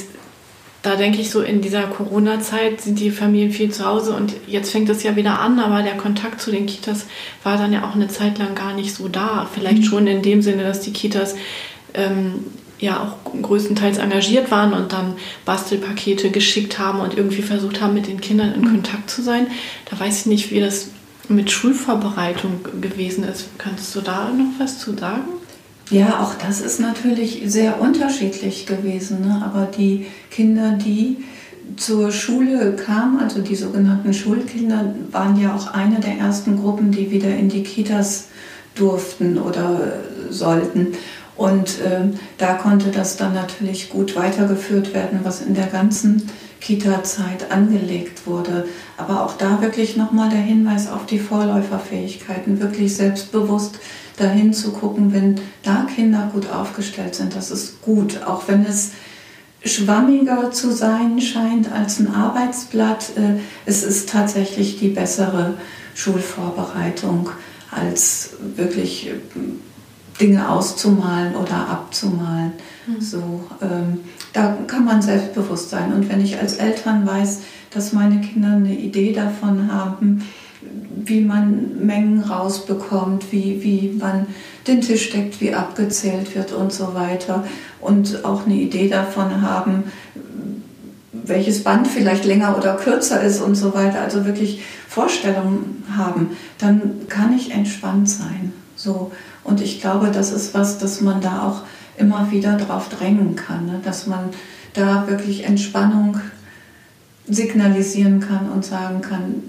da 0.80 0.96
denke 0.96 1.20
ich 1.20 1.30
so, 1.30 1.42
in 1.42 1.60
dieser 1.60 1.82
Corona-Zeit 1.82 2.80
sind 2.80 2.98
die 2.98 3.10
Familien 3.10 3.52
viel 3.52 3.70
zu 3.70 3.84
Hause 3.84 4.14
und 4.14 4.32
jetzt 4.46 4.72
fängt 4.72 4.88
es 4.88 5.02
ja 5.02 5.16
wieder 5.16 5.38
an, 5.38 5.58
aber 5.58 5.82
der 5.82 5.98
Kontakt 5.98 6.40
zu 6.40 6.50
den 6.50 6.64
Kitas 6.64 7.06
war 7.44 7.58
dann 7.58 7.72
ja 7.72 7.84
auch 7.84 7.94
eine 7.94 8.08
Zeit 8.08 8.38
lang 8.38 8.54
gar 8.54 8.72
nicht 8.72 8.94
so 8.94 9.08
da. 9.08 9.46
Vielleicht 9.52 9.78
mhm. 9.78 9.84
schon 9.84 10.06
in 10.06 10.22
dem 10.22 10.40
Sinne, 10.40 10.62
dass 10.62 10.80
die 10.80 10.94
Kitas 10.94 11.34
ähm, 11.92 12.46
ja 12.80 13.00
auch 13.00 13.42
größtenteils 13.42 13.98
engagiert 13.98 14.50
waren 14.50 14.72
und 14.72 14.92
dann 14.92 15.14
Bastelpakete 15.44 16.30
geschickt 16.30 16.78
haben 16.78 17.00
und 17.00 17.16
irgendwie 17.16 17.42
versucht 17.42 17.80
haben, 17.80 17.94
mit 17.94 18.06
den 18.06 18.20
Kindern 18.20 18.54
in 18.54 18.64
Kontakt 18.64 19.10
zu 19.10 19.22
sein. 19.22 19.46
Da 19.90 20.00
weiß 20.00 20.20
ich 20.20 20.26
nicht, 20.26 20.50
wie 20.50 20.60
das 20.60 20.88
mit 21.28 21.50
Schulvorbereitung 21.50 22.60
gewesen 22.80 23.24
ist. 23.24 23.48
Kannst 23.58 23.94
du 23.94 24.00
da 24.00 24.30
noch 24.30 24.58
was 24.58 24.78
zu 24.78 24.96
sagen? 24.96 25.28
Ja, 25.90 26.20
auch 26.20 26.34
das 26.34 26.60
ist 26.60 26.80
natürlich 26.80 27.42
sehr 27.46 27.80
unterschiedlich 27.80 28.66
gewesen. 28.66 29.26
Ne? 29.26 29.42
Aber 29.44 29.66
die 29.66 30.06
Kinder, 30.30 30.72
die 30.72 31.18
zur 31.76 32.10
Schule 32.12 32.74
kamen, 32.74 33.20
also 33.20 33.40
die 33.40 33.56
sogenannten 33.56 34.14
Schulkinder, 34.14 34.94
waren 35.10 35.40
ja 35.40 35.54
auch 35.54 35.72
eine 35.72 36.00
der 36.00 36.16
ersten 36.16 36.60
Gruppen, 36.60 36.90
die 36.90 37.10
wieder 37.10 37.28
in 37.28 37.48
die 37.48 37.62
Kitas 37.62 38.28
durften 38.74 39.38
oder 39.38 39.94
sollten. 40.30 40.88
Und 41.40 41.80
äh, 41.80 42.02
da 42.36 42.52
konnte 42.52 42.90
das 42.90 43.16
dann 43.16 43.32
natürlich 43.32 43.88
gut 43.88 44.14
weitergeführt 44.14 44.92
werden, 44.92 45.20
was 45.22 45.40
in 45.40 45.54
der 45.54 45.68
ganzen 45.68 46.28
Kita-Zeit 46.60 47.50
angelegt 47.50 48.26
wurde. 48.26 48.68
Aber 48.98 49.24
auch 49.24 49.38
da 49.38 49.62
wirklich 49.62 49.96
nochmal 49.96 50.28
der 50.28 50.40
Hinweis 50.42 50.90
auf 50.90 51.06
die 51.06 51.18
Vorläuferfähigkeiten, 51.18 52.60
wirklich 52.60 52.94
selbstbewusst 52.94 53.78
dahin 54.18 54.52
zu 54.52 54.72
gucken, 54.72 55.14
wenn 55.14 55.40
da 55.62 55.86
Kinder 55.94 56.28
gut 56.30 56.50
aufgestellt 56.50 57.14
sind. 57.14 57.34
Das 57.34 57.50
ist 57.50 57.80
gut, 57.80 58.22
auch 58.26 58.46
wenn 58.46 58.66
es 58.66 58.90
schwammiger 59.64 60.50
zu 60.50 60.70
sein 60.70 61.22
scheint 61.22 61.72
als 61.72 62.00
ein 62.00 62.14
Arbeitsblatt. 62.14 63.16
Äh, 63.16 63.40
es 63.64 63.82
ist 63.82 64.10
tatsächlich 64.10 64.78
die 64.78 64.88
bessere 64.88 65.54
Schulvorbereitung 65.94 67.30
als 67.70 68.32
wirklich 68.56 69.06
äh, 69.06 69.12
Dinge 70.20 70.48
auszumalen 70.48 71.34
oder 71.34 71.68
abzumalen. 71.68 72.52
Mhm. 72.86 73.00
So, 73.00 73.44
ähm, 73.62 74.00
da 74.32 74.58
kann 74.66 74.84
man 74.84 75.02
selbstbewusst 75.02 75.70
sein. 75.70 75.92
Und 75.92 76.08
wenn 76.08 76.20
ich 76.20 76.38
als 76.38 76.56
Eltern 76.56 77.06
weiß, 77.06 77.40
dass 77.70 77.92
meine 77.92 78.20
Kinder 78.20 78.48
eine 78.48 78.74
Idee 78.74 79.12
davon 79.12 79.72
haben, 79.72 80.22
wie 81.04 81.22
man 81.22 81.84
Mengen 81.86 82.20
rausbekommt, 82.20 83.32
wie, 83.32 83.62
wie 83.62 83.96
man 83.98 84.26
den 84.66 84.82
Tisch 84.82 85.10
deckt, 85.10 85.40
wie 85.40 85.54
abgezählt 85.54 86.34
wird 86.34 86.52
und 86.52 86.72
so 86.72 86.94
weiter. 86.94 87.44
Und 87.80 88.24
auch 88.24 88.44
eine 88.44 88.56
Idee 88.56 88.88
davon 88.88 89.40
haben, 89.42 89.84
welches 91.12 91.64
Band 91.64 91.88
vielleicht 91.88 92.24
länger 92.24 92.56
oder 92.58 92.76
kürzer 92.76 93.22
ist 93.22 93.40
und 93.40 93.54
so 93.54 93.74
weiter. 93.74 94.00
Also 94.00 94.26
wirklich 94.26 94.62
Vorstellungen 94.86 95.84
haben, 95.96 96.36
dann 96.58 97.08
kann 97.08 97.34
ich 97.34 97.52
entspannt 97.52 98.08
sein. 98.08 98.52
So. 98.76 99.12
Und 99.44 99.60
ich 99.60 99.80
glaube, 99.80 100.10
das 100.12 100.32
ist 100.32 100.54
was, 100.54 100.78
dass 100.78 101.00
man 101.00 101.20
da 101.20 101.48
auch 101.48 101.62
immer 101.96 102.30
wieder 102.30 102.56
drauf 102.56 102.88
drängen 102.88 103.36
kann, 103.36 103.66
ne? 103.66 103.80
dass 103.84 104.06
man 104.06 104.30
da 104.74 105.08
wirklich 105.08 105.44
Entspannung 105.44 106.20
signalisieren 107.26 108.20
kann 108.20 108.50
und 108.50 108.64
sagen 108.64 109.00
kann, 109.02 109.42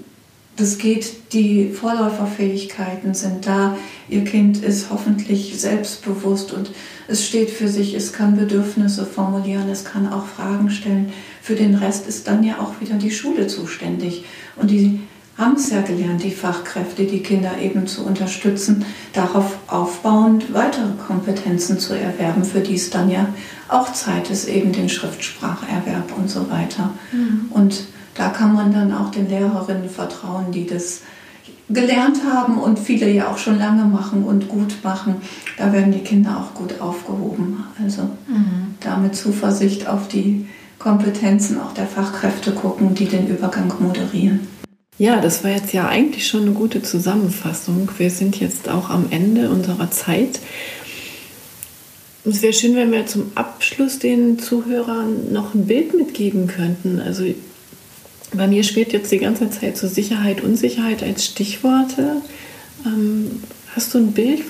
das 0.56 0.76
geht, 0.76 1.32
die 1.32 1.70
Vorläuferfähigkeiten 1.70 3.14
sind 3.14 3.46
da, 3.46 3.76
ihr 4.08 4.24
Kind 4.24 4.62
ist 4.62 4.90
hoffentlich 4.90 5.58
selbstbewusst 5.58 6.52
und 6.52 6.70
es 7.08 7.26
steht 7.26 7.50
für 7.50 7.68
sich, 7.68 7.94
es 7.94 8.12
kann 8.12 8.36
Bedürfnisse 8.36 9.06
formulieren, 9.06 9.68
es 9.70 9.84
kann 9.84 10.12
auch 10.12 10.26
Fragen 10.26 10.70
stellen. 10.70 11.12
Für 11.40 11.54
den 11.54 11.74
Rest 11.74 12.06
ist 12.06 12.28
dann 12.28 12.44
ja 12.44 12.58
auch 12.60 12.80
wieder 12.80 12.96
die 12.96 13.10
Schule 13.10 13.46
zuständig. 13.46 14.24
Und 14.56 14.70
die 14.70 15.00
haben 15.42 15.56
es 15.56 15.70
ja 15.70 15.82
gelernt, 15.82 16.22
die 16.22 16.30
Fachkräfte, 16.30 17.04
die 17.04 17.22
Kinder 17.22 17.58
eben 17.60 17.86
zu 17.86 18.06
unterstützen, 18.06 18.84
darauf 19.12 19.58
aufbauend 19.66 20.54
weitere 20.54 20.92
Kompetenzen 21.06 21.78
zu 21.78 21.94
erwerben, 21.94 22.44
für 22.44 22.60
die 22.60 22.74
es 22.74 22.90
dann 22.90 23.10
ja 23.10 23.26
auch 23.68 23.92
Zeit 23.92 24.30
ist, 24.30 24.48
eben 24.48 24.72
den 24.72 24.88
Schriftspracherwerb 24.88 26.16
und 26.16 26.30
so 26.30 26.48
weiter. 26.50 26.90
Mhm. 27.12 27.46
Und 27.50 27.84
da 28.14 28.28
kann 28.28 28.54
man 28.54 28.72
dann 28.72 28.92
auch 28.92 29.10
den 29.10 29.28
Lehrerinnen 29.28 29.90
vertrauen, 29.90 30.52
die 30.52 30.66
das 30.66 31.00
gelernt 31.68 32.18
haben 32.30 32.58
und 32.58 32.78
viele 32.78 33.10
ja 33.10 33.28
auch 33.28 33.38
schon 33.38 33.58
lange 33.58 33.84
machen 33.84 34.24
und 34.24 34.48
gut 34.48 34.76
machen. 34.84 35.16
Da 35.56 35.72
werden 35.72 35.92
die 35.92 36.00
Kinder 36.00 36.38
auch 36.38 36.54
gut 36.54 36.80
aufgehoben. 36.80 37.64
Also 37.82 38.02
mhm. 38.28 38.74
da 38.80 38.96
mit 38.96 39.16
Zuversicht 39.16 39.88
auf 39.88 40.08
die 40.08 40.46
Kompetenzen 40.78 41.60
auch 41.60 41.72
der 41.72 41.86
Fachkräfte 41.86 42.52
gucken, 42.52 42.94
die 42.94 43.06
den 43.06 43.28
Übergang 43.28 43.72
moderieren. 43.78 44.51
Ja, 45.02 45.20
das 45.20 45.42
war 45.42 45.50
jetzt 45.50 45.72
ja 45.72 45.88
eigentlich 45.88 46.28
schon 46.28 46.42
eine 46.42 46.52
gute 46.52 46.80
Zusammenfassung. 46.80 47.88
Wir 47.98 48.08
sind 48.08 48.38
jetzt 48.38 48.68
auch 48.68 48.88
am 48.88 49.06
Ende 49.10 49.50
unserer 49.50 49.90
Zeit. 49.90 50.38
Es 52.24 52.40
wäre 52.40 52.52
schön, 52.52 52.76
wenn 52.76 52.92
wir 52.92 53.04
zum 53.06 53.32
Abschluss 53.34 53.98
den 53.98 54.38
Zuhörern 54.38 55.32
noch 55.32 55.54
ein 55.54 55.66
Bild 55.66 55.92
mitgeben 55.94 56.46
könnten. 56.46 57.00
Also 57.00 57.24
bei 58.32 58.46
mir 58.46 58.62
spielt 58.62 58.92
jetzt 58.92 59.10
die 59.10 59.18
ganze 59.18 59.50
Zeit 59.50 59.76
so 59.76 59.88
Sicherheit, 59.88 60.40
Unsicherheit 60.40 61.02
als 61.02 61.26
Stichworte. 61.26 62.18
Ähm, 62.86 63.42
hast 63.74 63.94
du 63.94 63.98
ein 63.98 64.12
Bild, 64.12 64.42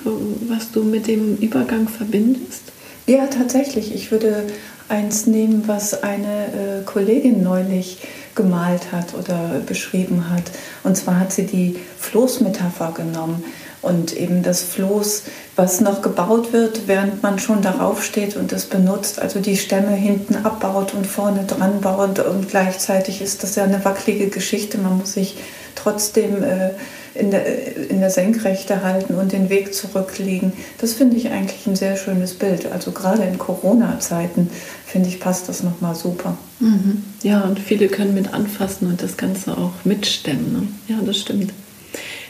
was 0.47 0.71
du 0.71 0.83
mit 0.83 1.07
dem 1.07 1.35
Übergang 1.37 1.87
verbindest? 1.87 2.61
Ja, 3.07 3.25
tatsächlich. 3.25 3.95
Ich 3.95 4.11
würde 4.11 4.43
eins 4.87 5.25
nehmen, 5.25 5.63
was 5.65 6.03
eine 6.03 6.81
äh, 6.81 6.85
Kollegin 6.85 7.41
neulich 7.41 7.97
gemalt 8.35 8.91
hat 8.91 9.13
oder 9.13 9.61
beschrieben 9.65 10.29
hat. 10.29 10.43
Und 10.83 10.97
zwar 10.97 11.19
hat 11.19 11.31
sie 11.31 11.45
die 11.45 11.79
Floßmetapher 11.99 12.93
genommen 12.95 13.43
und 13.81 14.13
eben 14.13 14.43
das 14.43 14.61
Floß, 14.63 15.23
was 15.55 15.81
noch 15.81 16.01
gebaut 16.01 16.53
wird, 16.53 16.87
während 16.87 17.21
man 17.21 17.37
schon 17.37 17.61
darauf 17.61 18.03
steht 18.03 18.35
und 18.35 18.51
es 18.53 18.65
benutzt, 18.65 19.21
also 19.21 19.39
die 19.39 19.57
Stämme 19.57 19.91
hinten 19.91 20.45
abbaut 20.45 20.93
und 20.93 21.05
vorne 21.05 21.43
dran 21.45 21.81
baut 21.81 22.19
und 22.19 22.49
gleichzeitig 22.49 23.21
ist 23.21 23.43
das 23.43 23.55
ja 23.55 23.65
eine 23.65 23.83
wackelige 23.83 24.29
Geschichte. 24.29 24.77
Man 24.77 24.99
muss 24.99 25.13
sich 25.13 25.37
trotzdem 25.75 26.43
äh, 26.43 26.71
in 27.15 27.31
der, 27.31 27.89
in 27.89 27.99
der 27.99 28.09
Senkrechte 28.09 28.83
halten 28.83 29.15
und 29.15 29.31
den 29.31 29.49
Weg 29.49 29.73
zurücklegen. 29.73 30.53
Das 30.79 30.93
finde 30.93 31.15
ich 31.17 31.29
eigentlich 31.29 31.65
ein 31.67 31.75
sehr 31.75 31.95
schönes 31.95 32.33
Bild. 32.33 32.71
Also 32.71 32.91
gerade 32.91 33.23
in 33.23 33.37
Corona-Zeiten, 33.37 34.49
finde 34.85 35.09
ich, 35.09 35.19
passt 35.19 35.47
das 35.49 35.63
nochmal 35.63 35.95
super. 35.95 36.37
Mhm. 36.59 37.03
Ja, 37.21 37.41
und 37.41 37.59
viele 37.59 37.87
können 37.87 38.13
mit 38.13 38.33
anfassen 38.33 38.87
und 38.87 39.01
das 39.01 39.17
Ganze 39.17 39.57
auch 39.57 39.73
mitstemmen. 39.83 40.53
Ne? 40.53 40.67
Ja, 40.87 41.01
das 41.05 41.19
stimmt. 41.19 41.53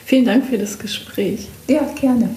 Vielen 0.04 0.26
Dank 0.26 0.46
für 0.46 0.58
das 0.58 0.78
Gespräch. 0.78 1.48
Ja, 1.68 1.82
gerne. 1.98 2.28